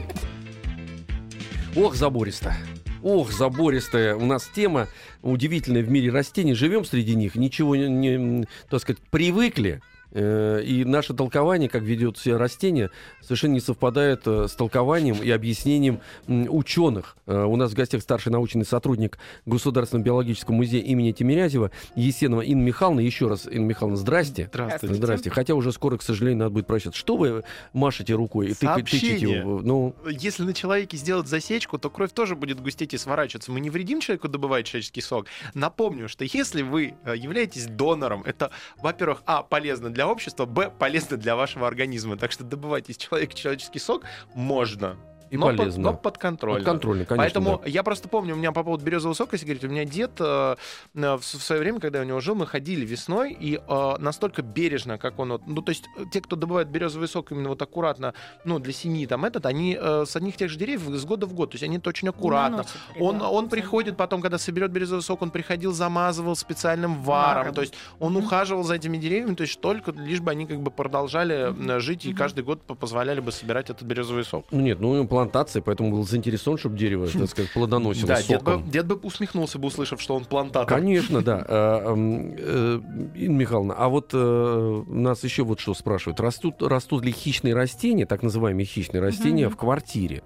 Ох, 1.76 1.94
забористо. 1.94 2.54
Ох, 3.02 3.32
забористая 3.32 4.16
у 4.16 4.24
нас 4.24 4.50
тема 4.54 4.88
удивительная 5.22 5.82
в 5.82 5.90
мире 5.90 6.11
растений. 6.11 6.54
Живем 6.54 6.84
среди 6.84 7.14
них, 7.14 7.37
ничего 7.37 7.76
не, 7.76 7.88
не, 7.88 8.46
так 8.68 8.80
сказать, 8.80 9.00
привыкли. 9.11 9.80
Э, 10.12 10.62
И 10.64 10.84
наше 10.84 11.14
толкование, 11.14 11.68
как 11.68 11.82
ведет 11.82 12.18
себя 12.18 12.38
растение, 12.38 12.90
совершенно 13.20 13.52
не 13.54 13.60
совпадает 13.60 14.22
э, 14.26 14.46
с 14.48 14.52
толкованием 14.52 15.16
и 15.22 15.30
объяснением 15.30 16.00
ученых. 16.26 17.16
Э, 17.26 17.44
У 17.44 17.56
нас 17.56 17.72
в 17.72 17.74
гостях 17.74 18.02
старший 18.02 18.32
научный 18.32 18.64
сотрудник 18.64 19.18
Государственного 19.46 20.04
биологического 20.04 20.54
музея 20.54 20.82
имени 20.82 21.12
Тимирязева 21.12 21.70
Есенова 21.94 22.40
Инна 22.42 22.62
Михайловна. 22.62 23.00
Еще 23.00 23.28
раз, 23.28 23.46
Инна 23.46 23.66
Михайловна, 23.66 23.96
здрасте. 23.96 24.48
Здравствуйте. 24.52 24.94
Здрасте. 24.94 25.30
Хотя 25.30 25.54
уже 25.54 25.72
скоро, 25.72 25.96
к 25.98 26.02
сожалению, 26.02 26.38
надо 26.38 26.50
будет 26.50 26.66
прощаться. 26.66 26.98
Что 26.98 27.16
вы 27.16 27.42
машете 27.72 28.14
рукой 28.14 28.48
и 28.48 28.52
тыка- 28.52 28.76
тычете? 28.82 29.42
Ну, 29.44 29.94
если 30.08 30.42
на 30.44 30.54
человеке 30.54 30.96
сделать 30.96 31.28
засечку, 31.28 31.78
то 31.78 31.90
кровь 31.90 32.12
тоже 32.12 32.34
будет 32.34 32.60
густеть 32.60 32.94
и 32.94 32.98
сворачиваться. 32.98 33.52
Мы 33.52 33.60
не 33.60 33.70
вредим 33.70 34.00
человеку 34.00 34.28
добывать 34.28 34.66
человеческий 34.66 35.00
сок. 35.00 35.26
Напомню, 35.54 36.08
что 36.08 36.24
если 36.24 36.62
вы 36.62 36.94
являетесь 37.04 37.66
донором, 37.66 38.22
это, 38.24 38.50
во-первых, 38.78 39.22
а, 39.26 39.42
полезно 39.42 39.90
для 39.90 39.97
общества, 40.06 40.46
б, 40.46 40.70
полезно 40.70 41.16
для 41.16 41.34
вашего 41.37 41.66
организма. 41.66 42.16
Так 42.16 42.32
что 42.32 42.44
добывать 42.44 42.88
из 42.88 42.96
человека 42.96 43.34
человеческий 43.34 43.78
сок 43.78 44.04
можно. 44.34 44.96
И 45.30 45.36
но, 45.36 45.46
под- 45.48 45.56
полезно. 45.56 45.82
но 45.82 45.94
подконтрольно. 45.94 46.58
Подконтрольно, 46.58 47.04
конечно. 47.04 47.22
Поэтому 47.24 47.60
да. 47.64 47.68
я 47.70 47.82
просто 47.82 48.08
помню, 48.08 48.34
у 48.34 48.38
меня 48.38 48.52
по 48.52 48.62
поводу 48.64 48.84
березового 48.84 49.14
сока, 49.14 49.34
если 49.36 49.46
говорить, 49.46 49.64
у 49.64 49.68
меня 49.68 49.84
дед 49.84 50.12
э, 50.20 50.56
э, 50.94 51.14
в, 51.16 51.20
в 51.20 51.24
свое 51.24 51.60
время, 51.60 51.80
когда 51.80 51.98
я 51.98 52.04
у 52.04 52.08
него 52.08 52.20
жил, 52.20 52.34
мы 52.34 52.46
ходили 52.46 52.84
весной, 52.84 53.32
и 53.32 53.56
э, 53.66 53.96
настолько 53.98 54.42
бережно, 54.42 54.98
как 54.98 55.18
он, 55.18 55.30
вот, 55.32 55.42
ну, 55.46 55.62
то 55.62 55.70
есть 55.70 55.84
э, 55.96 56.04
те, 56.12 56.20
кто 56.20 56.36
добывает 56.36 56.68
березовый 56.68 57.08
сок 57.08 57.32
именно 57.32 57.48
вот 57.50 57.60
аккуратно, 57.62 58.14
ну, 58.44 58.58
для 58.58 58.72
семьи 58.72 59.06
там 59.06 59.24
этот, 59.24 59.46
они 59.46 59.76
э, 59.80 60.04
с 60.06 60.16
одних 60.16 60.36
тех 60.36 60.50
же 60.50 60.58
деревьев 60.58 60.82
с 60.96 61.04
года 61.04 61.26
в 61.26 61.34
год, 61.34 61.50
то 61.50 61.54
есть 61.54 61.64
они 61.64 61.78
это 61.78 61.88
очень 61.90 62.08
аккуратно. 62.08 62.58
Наносит 62.58 62.76
Он, 63.00 63.22
он 63.22 63.48
приходит 63.48 63.96
потом, 63.96 64.20
когда 64.22 64.38
соберет 64.38 64.70
березовый 64.70 65.02
сок, 65.02 65.22
он 65.22 65.30
приходил, 65.30 65.72
замазывал 65.72 66.36
специальным 66.36 67.02
варом. 67.02 67.38
Варом. 67.38 67.54
То 67.54 67.60
есть 67.62 67.74
он 67.98 68.12
Мгм. 68.14 68.24
ухаживал 68.24 68.62
за 68.64 68.74
этими 68.74 68.96
деревьями, 68.96 69.34
то 69.34 69.42
есть 69.42 69.60
только 69.60 69.92
лишь 69.92 70.20
бы 70.20 70.30
они 70.30 70.46
как 70.46 70.60
бы 70.60 70.70
продолжали 70.70 71.48
м, 71.50 71.80
жить 71.80 72.04
и 72.06 72.14
каждый 72.14 72.44
год 72.44 72.62
по- 72.62 72.74
позволяли 72.74 73.20
бы 73.20 73.32
собирать 73.32 73.70
этот 73.70 73.82
березовый 73.82 74.24
сок. 74.24 74.46
Ну, 74.50 74.60
Нет, 74.60 74.80
ну 74.80 75.04
плантация, 75.18 75.62
поэтому 75.62 75.90
был 75.90 76.07
заинтересован, 76.07 76.59
чтобы 76.59 76.78
дерево, 76.78 77.09
так 77.09 77.26
сказать, 77.28 77.52
плодоносило 77.52 78.07
Да, 78.09 78.22
дед 78.22 78.42
бы, 78.42 78.52
соком. 78.52 78.70
дед 78.70 78.87
бы 78.87 78.94
усмехнулся 78.96 79.59
бы, 79.59 79.66
услышав, 79.66 80.00
что 80.00 80.14
он 80.14 80.24
плантатор. 80.24 80.68
Конечно, 80.78 81.22
да. 81.22 81.44
Эм, 81.48 82.35
э, 82.38 82.81
Инна 83.16 83.37
Михайловна, 83.37 83.74
а 83.74 83.88
вот 83.88 84.11
э, 84.12 84.83
нас 84.87 85.24
еще 85.24 85.42
вот 85.42 85.59
что 85.61 85.74
спрашивают. 85.74 86.20
Растут, 86.20 86.62
растут 86.62 87.04
ли 87.04 87.11
хищные 87.12 87.54
растения, 87.54 88.07
так 88.07 88.22
называемые 88.22 88.64
хищные 88.66 89.00
растения, 89.00 89.48
в 89.48 89.57
квартире? 89.57 90.22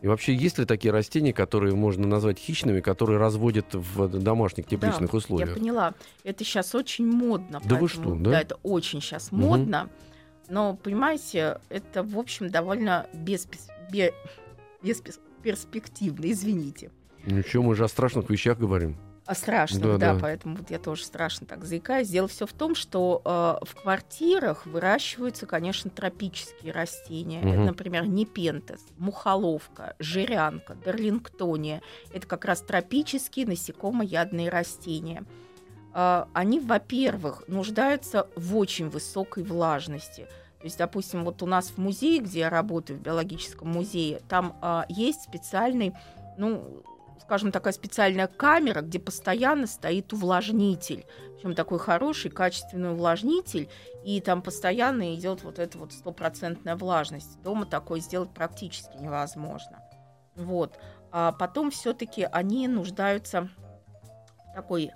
И 0.00 0.06
вообще, 0.06 0.34
есть 0.34 0.58
ли 0.58 0.64
такие 0.64 0.92
растения, 0.92 1.32
которые 1.32 1.74
можно 1.74 2.06
назвать 2.06 2.38
хищными, 2.38 2.80
которые 2.80 3.18
разводят 3.18 3.74
в 3.74 4.08
домашних 4.20 4.66
тепличных 4.66 5.12
Я 5.12 5.16
условиях? 5.16 5.54
поняла. 5.54 5.94
Это 6.24 6.44
сейчас 6.44 6.74
очень 6.74 7.06
модно. 7.06 7.60
Да 7.64 7.76
вы 7.76 7.88
поэтому, 7.88 7.88
что, 7.88 8.14
да? 8.24 8.30
Да, 8.30 8.40
это 8.40 8.56
очень 8.62 9.00
сейчас 9.00 9.32
Мгм. 9.32 9.40
модно. 9.42 9.90
Но, 10.50 10.76
понимаете, 10.82 11.58
это, 11.68 12.02
в 12.02 12.16
общем, 12.18 12.48
довольно 12.48 13.06
беспес- 13.12 13.68
бе- 13.68 13.74
бесперспективно, 14.82 16.30
извините. 16.30 16.90
Ничего, 17.26 17.62
мы 17.62 17.74
же 17.74 17.84
о 17.84 17.88
страшных 17.88 18.30
вещах 18.30 18.58
говорим. 18.58 18.96
А 19.28 19.34
страшно, 19.34 19.80
Да, 19.80 19.98
да, 19.98 20.14
да. 20.14 20.18
поэтому 20.18 20.56
вот 20.56 20.70
я 20.70 20.78
тоже 20.78 21.04
страшно 21.04 21.46
так 21.46 21.62
заикаюсь. 21.66 22.08
Дело 22.08 22.28
все 22.28 22.46
в 22.46 22.54
том, 22.54 22.74
что 22.74 23.20
э, 23.22 23.66
в 23.66 23.74
квартирах 23.74 24.64
выращиваются, 24.64 25.44
конечно, 25.44 25.90
тропические 25.90 26.72
растения. 26.72 27.40
Мгм. 27.40 27.48
Это, 27.50 27.60
например, 27.60 28.06
непентес, 28.06 28.80
мухоловка, 28.96 29.96
жирянка, 29.98 30.76
дарлингтония. 30.82 31.82
Это 32.14 32.26
как 32.26 32.46
раз 32.46 32.62
тропические 32.62 33.44
насекомоядные 33.44 34.48
растения. 34.48 35.24
Э, 35.92 36.24
они, 36.32 36.58
во-первых, 36.58 37.44
нуждаются 37.48 38.28
в 38.34 38.56
очень 38.56 38.88
высокой 38.88 39.42
влажности. 39.42 40.26
То 40.60 40.64
есть, 40.64 40.78
допустим, 40.78 41.24
вот 41.24 41.42
у 41.42 41.46
нас 41.46 41.68
в 41.68 41.78
музее, 41.78 42.20
где 42.20 42.40
я 42.40 42.50
работаю, 42.50 42.98
в 42.98 43.02
биологическом 43.02 43.68
музее, 43.68 44.20
там 44.28 44.56
а, 44.60 44.86
есть 44.88 45.22
специальный, 45.22 45.94
ну, 46.36 46.82
скажем, 47.20 47.52
такая 47.52 47.72
специальная 47.72 48.26
камера, 48.26 48.80
где 48.80 48.98
постоянно 48.98 49.68
стоит 49.68 50.12
увлажнитель. 50.12 51.06
Причем 51.36 51.54
такой 51.54 51.78
хороший, 51.78 52.32
качественный 52.32 52.92
увлажнитель, 52.92 53.68
и 54.04 54.20
там 54.20 54.42
постоянно 54.42 55.14
идет 55.14 55.44
вот 55.44 55.60
эта 55.60 55.78
вот 55.78 55.92
стопроцентная 55.92 56.74
влажность. 56.74 57.40
Дома 57.42 57.64
такое 57.64 58.00
сделать 58.00 58.30
практически 58.30 58.96
невозможно. 58.96 59.80
Вот. 60.34 60.76
А 61.12 61.32
потом 61.32 61.70
все-таки 61.70 62.24
они 62.24 62.66
нуждаются 62.66 63.42
в 63.42 64.54
такой 64.54 64.90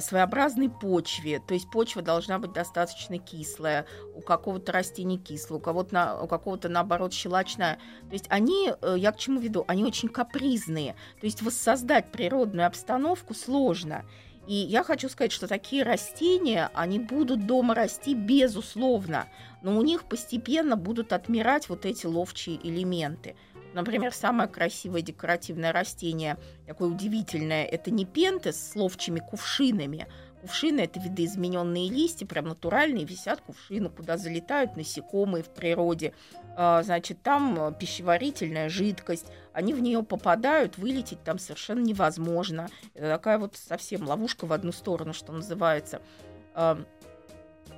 своеобразной 0.00 0.68
почве. 0.68 1.40
То 1.46 1.54
есть 1.54 1.70
почва 1.70 2.02
должна 2.02 2.38
быть 2.38 2.52
достаточно 2.52 3.18
кислая, 3.18 3.86
у 4.14 4.20
какого-то 4.20 4.72
растения 4.72 5.16
кислая, 5.18 5.58
у 5.58 5.62
кого-то, 5.62 5.94
на- 5.94 6.22
у 6.22 6.26
какого-то 6.26 6.68
наоборот 6.68 7.12
щелочная. 7.12 7.76
То 8.08 8.12
есть 8.12 8.26
они, 8.28 8.72
э, 8.80 8.96
я 8.98 9.12
к 9.12 9.18
чему 9.18 9.40
веду, 9.40 9.64
они 9.68 9.84
очень 9.84 10.08
капризные. 10.08 10.96
То 11.20 11.26
есть 11.26 11.42
воссоздать 11.42 12.10
природную 12.10 12.66
обстановку 12.66 13.34
сложно. 13.34 14.04
И 14.46 14.54
я 14.54 14.84
хочу 14.84 15.08
сказать, 15.08 15.32
что 15.32 15.48
такие 15.48 15.82
растения, 15.82 16.70
они 16.72 17.00
будут 17.00 17.46
дома 17.46 17.74
расти 17.74 18.14
безусловно, 18.14 19.26
но 19.62 19.76
у 19.76 19.82
них 19.82 20.04
постепенно 20.04 20.76
будут 20.76 21.12
отмирать 21.12 21.68
вот 21.68 21.84
эти 21.84 22.06
ловчие 22.06 22.56
элементы. 22.62 23.34
Например, 23.76 24.10
самое 24.10 24.48
красивое 24.48 25.02
декоративное 25.02 25.70
растение, 25.70 26.38
такое 26.66 26.88
удивительное, 26.88 27.66
это 27.66 27.90
непентес 27.90 28.70
с 28.70 28.74
ловчими 28.74 29.18
кувшинами. 29.18 30.06
Кувшины– 30.40 30.80
это 30.82 30.98
видоизмененные 30.98 31.90
листья, 31.90 32.24
прям 32.24 32.46
натуральные, 32.46 33.04
висят 33.04 33.42
кувшины, 33.42 33.90
куда 33.90 34.16
залетают 34.16 34.76
насекомые 34.76 35.44
в 35.44 35.50
природе. 35.50 36.14
А, 36.56 36.82
Значит, 36.84 37.22
там 37.22 37.54
э, 37.58 37.74
пищеварительная 37.78 38.70
жидкость, 38.70 39.26
они 39.52 39.74
в 39.74 39.82
нее 39.82 40.02
попадают, 40.02 40.78
вылететь 40.78 41.22
там 41.22 41.38
совершенно 41.38 41.80
невозможно. 41.80 42.70
Это 42.94 43.10
такая 43.10 43.38
вот 43.38 43.56
совсем 43.56 44.08
ловушка 44.08 44.46
в 44.46 44.54
одну 44.54 44.72
сторону, 44.72 45.12
что 45.12 45.32
называется. 45.32 46.00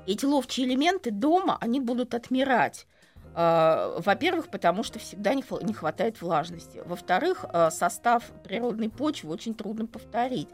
Эти 0.07 0.25
ловчие 0.25 0.65
элементы 0.65 1.11
дома, 1.11 1.59
они 1.61 1.81
будут 1.81 2.15
отмирать. 2.15 2.87
А, 3.35 4.01
Во-первых, 4.01 4.49
потому 4.49 4.83
что 4.83 4.99
всегда 4.99 5.35
не 5.35 5.43
хва- 5.43 5.65
не 5.65 5.73
хватает 5.73 6.21
влажности. 6.21 6.83
Во-вторых, 6.85 7.45
а, 7.49 7.71
состав 7.71 8.25
природной 8.45 8.89
почвы 8.89 9.33
очень 9.33 9.55
трудно 9.55 9.87
повторить. 9.87 10.49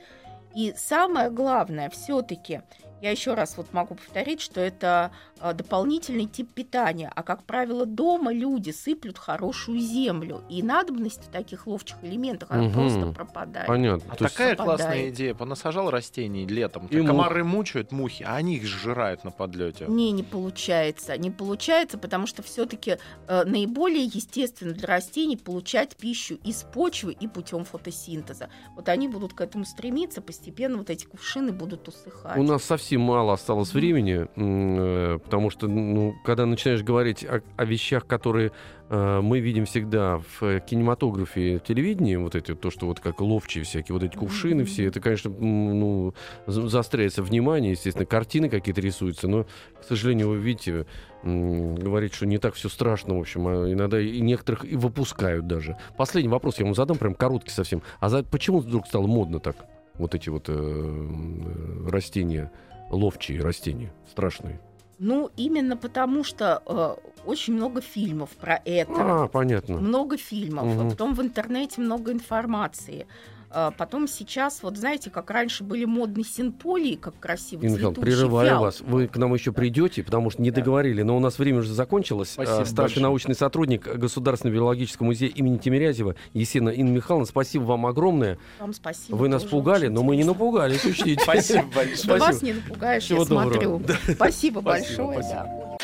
И 0.55 0.73
самое 0.77 1.31
главное, 1.31 1.91
все-таки 1.91 2.63
я 3.05 3.11
еще 3.11 3.35
раз 3.35 3.57
вот 3.59 3.73
могу 3.75 3.97
повторить, 3.97 4.40
что 4.40 4.61
это 4.62 5.12
а, 5.38 5.53
дополнительный 5.53 6.25
тип 6.25 6.49
питания. 6.55 7.12
А, 7.14 7.23
как 7.23 7.43
правило, 7.45 7.85
дома 7.85 8.33
люди 8.33 8.71
сыплют 8.71 9.19
хорошую 9.19 9.79
землю. 9.79 10.43
И 10.49 10.62
надобность 10.62 11.23
в 11.27 11.29
таких 11.31 11.67
ловчих 11.67 11.99
элементах, 12.03 12.51
она 12.51 12.62
Мгм. 12.62 12.73
просто 12.73 13.07
пропадает. 13.12 13.67
Понятно. 13.67 14.11
А 14.11 14.17
То 14.17 14.25
есть- 14.25 14.35
такая 14.37 14.57
пропадает. 14.57 14.81
классная 14.81 15.11
идея. 15.11 15.35
Понасажал 15.35 15.90
растений 15.90 16.47
летом. 16.47 16.87
И 16.87 16.97
мух. 16.97 17.07
комары 17.09 17.45
мучают 17.45 17.93
мухи, 17.93 18.23
а 18.27 18.37
они 18.37 18.57
их 18.57 18.64
сжирают 18.64 19.23
на 19.23 19.31
подлете. 19.31 19.85
Не, 19.87 20.11
не 20.12 20.23
получается. 20.23 21.19
Не 21.19 21.31
получается, 21.31 21.99
потому 21.99 22.27
что 22.27 22.43
все-таки 22.43 22.97
наиболее 23.29 24.05
естественно 24.05 24.73
для 24.73 24.88
растений 24.88 25.37
получать 25.37 25.95
пищу 25.97 26.37
из 26.43 26.62
почвы 26.62 27.12
и 27.12 27.29
путем 27.29 27.64
фотосинтеза. 27.67 28.49
Вот 28.77 28.88
они 28.88 29.09
будут 29.09 29.35
к 29.35 29.40
этому 29.43 29.67
стремиться, 29.67 30.23
постепенно 30.23 30.79
вот 30.79 30.88
эти 30.88 31.05
кувшины 31.05 31.53
будут 31.53 31.87
усыхать. 31.88 32.38
У 32.38 32.43
нас 32.43 32.64
совсем 32.64 32.94
мало 32.97 33.33
осталось 33.33 33.75
времени, 33.75 34.27
э, 34.37 35.19
потому 35.23 35.51
что, 35.51 35.69
ну, 35.69 36.15
когда 36.25 36.47
начинаешь 36.47 36.83
говорить 36.83 37.25
о, 37.25 37.43
о 37.57 37.65
вещах, 37.65 38.07
которые 38.07 38.53
э, 38.89 39.21
мы 39.23 39.41
видим 39.41 39.65
всегда 39.67 40.21
в 40.39 40.61
кинематографе, 40.61 41.59
в 41.59 41.63
телевидении, 41.63 42.17
вот 42.17 42.35
эти, 42.35 42.55
то, 42.55 42.71
что 42.71 42.87
вот 42.87 43.01
как 43.01 43.21
ловчие 43.21 43.65
всякие, 43.65 43.95
вот 43.95 44.03
эти 44.03 44.17
кувшины 44.17 44.65
все, 44.65 44.87
это, 44.87 45.01
конечно, 45.01 45.31
ну, 45.31 46.15
за- 46.47 46.69
заостряется 46.69 47.23
внимание, 47.23 47.73
естественно, 47.73 48.07
картины 48.07 48.49
какие-то 48.49 48.81
рисуются, 48.81 49.29
но, 49.29 49.45
к 49.81 49.85
сожалению, 49.89 50.29
вы 50.29 50.37
видите, 50.39 50.87
м, 51.23 51.75
говорить, 51.75 52.15
что 52.15 52.27
не 52.27 52.39
так 52.39 52.55
все 52.55 52.69
страшно, 52.69 53.17
в 53.17 53.21
общем, 53.21 53.47
а 53.49 53.73
иногда 53.73 54.01
и 54.01 54.21
некоторых 54.21 54.65
и 54.65 54.77
выпускают 54.77 55.47
даже. 55.47 55.77
Последний 55.97 56.31
вопрос 56.31 56.59
я 56.59 56.65
вам 56.65 56.75
задам, 56.75 56.99
прям 56.99 57.15
короткий 57.15 57.51
совсем. 57.51 57.83
А 58.01 58.09
за, 58.09 58.23
почему 58.23 58.61
вдруг 58.61 58.87
стало 58.87 59.07
модно 59.07 59.41
так? 59.41 59.57
Вот 59.97 60.15
эти 60.15 60.29
вот 60.29 60.49
э, 60.49 60.53
э, 60.53 61.89
растения, 61.89 62.51
ловчие 62.95 63.41
растения, 63.41 63.93
страшные. 64.11 64.61
Ну, 64.99 65.31
именно 65.37 65.77
потому 65.77 66.25
что 66.25 66.63
э, 66.65 66.97
очень 67.27 67.55
много 67.55 67.81
фильмов 67.81 68.31
про 68.31 68.61
это. 68.65 68.93
А, 68.97 69.29
понятно. 69.29 69.77
Много 69.79 70.17
фильмов, 70.17 70.67
а 70.67 70.91
потом 70.91 71.15
в 71.15 71.21
интернете 71.21 71.81
много 71.81 72.13
информации. 72.13 73.07
А 73.57 73.71
Потом 73.71 74.09
сейчас, 74.09 74.62
вот 74.62 74.77
знаете, 74.77 75.11
как 75.11 75.31
раньше 75.31 75.62
были 75.62 75.85
модные 75.85 76.25
синполии, 76.25 76.97
как 76.97 77.19
красиво 77.21 77.62
Инна 77.64 77.77
цветущий 77.77 78.03
прерываю 78.03 78.49
фиал. 78.49 78.62
вас. 78.62 78.81
Вы 78.81 79.07
к 79.07 79.17
нам 79.17 79.33
еще 79.33 79.53
придете, 79.53 80.03
потому 80.03 80.31
что 80.31 80.43
не 80.43 80.51
Да. 80.51 80.57
договорили, 80.57 81.03
но 81.03 81.17
у 81.17 81.21
нас 81.21 81.38
время 81.38 81.61
уже 81.61 81.73
закончилось. 81.73 82.31
Спасибо 82.33 82.57
А, 82.62 82.64
Старший 82.67 82.77
большое. 82.77 83.03
научный 83.05 83.35
сотрудник 83.37 83.87
Государственного 83.87 84.57
биологического 84.57 85.07
музея 85.07 85.31
имени 85.31 85.59
Тимирязева 85.59 86.17
Есена 86.33 86.71
Инна 86.71 86.90
Михайловна, 86.90 87.27
спасибо 87.27 87.62
вам 87.62 87.87
огромное. 87.87 88.38
Вам 88.59 88.73
спасибо. 88.75 89.14
Вы 89.17 89.29
нас 89.29 89.45
пугали, 89.45 89.87
но 89.87 90.03
мы 90.03 90.17
не 90.17 90.25
напугались, 90.25 90.85
учтите. 90.85 91.21
Спасибо 91.23 91.62
Да 91.73 91.77
большое. 91.77 92.19
вас 92.19 92.43
не 92.43 92.53
напугаешь, 92.55 93.07
я 93.07 93.25
смотрю. 93.25 93.81
Спасибо 94.14 94.14
Спасибо, 94.14 94.61
большое. 94.62 95.23
спасибо. 95.23 95.29
да. 95.31 95.77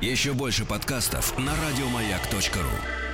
Еще 0.00 0.32
больше 0.32 0.64
подкастов 0.64 1.38
на 1.38 1.52
радиомаяк.ру. 1.52 3.11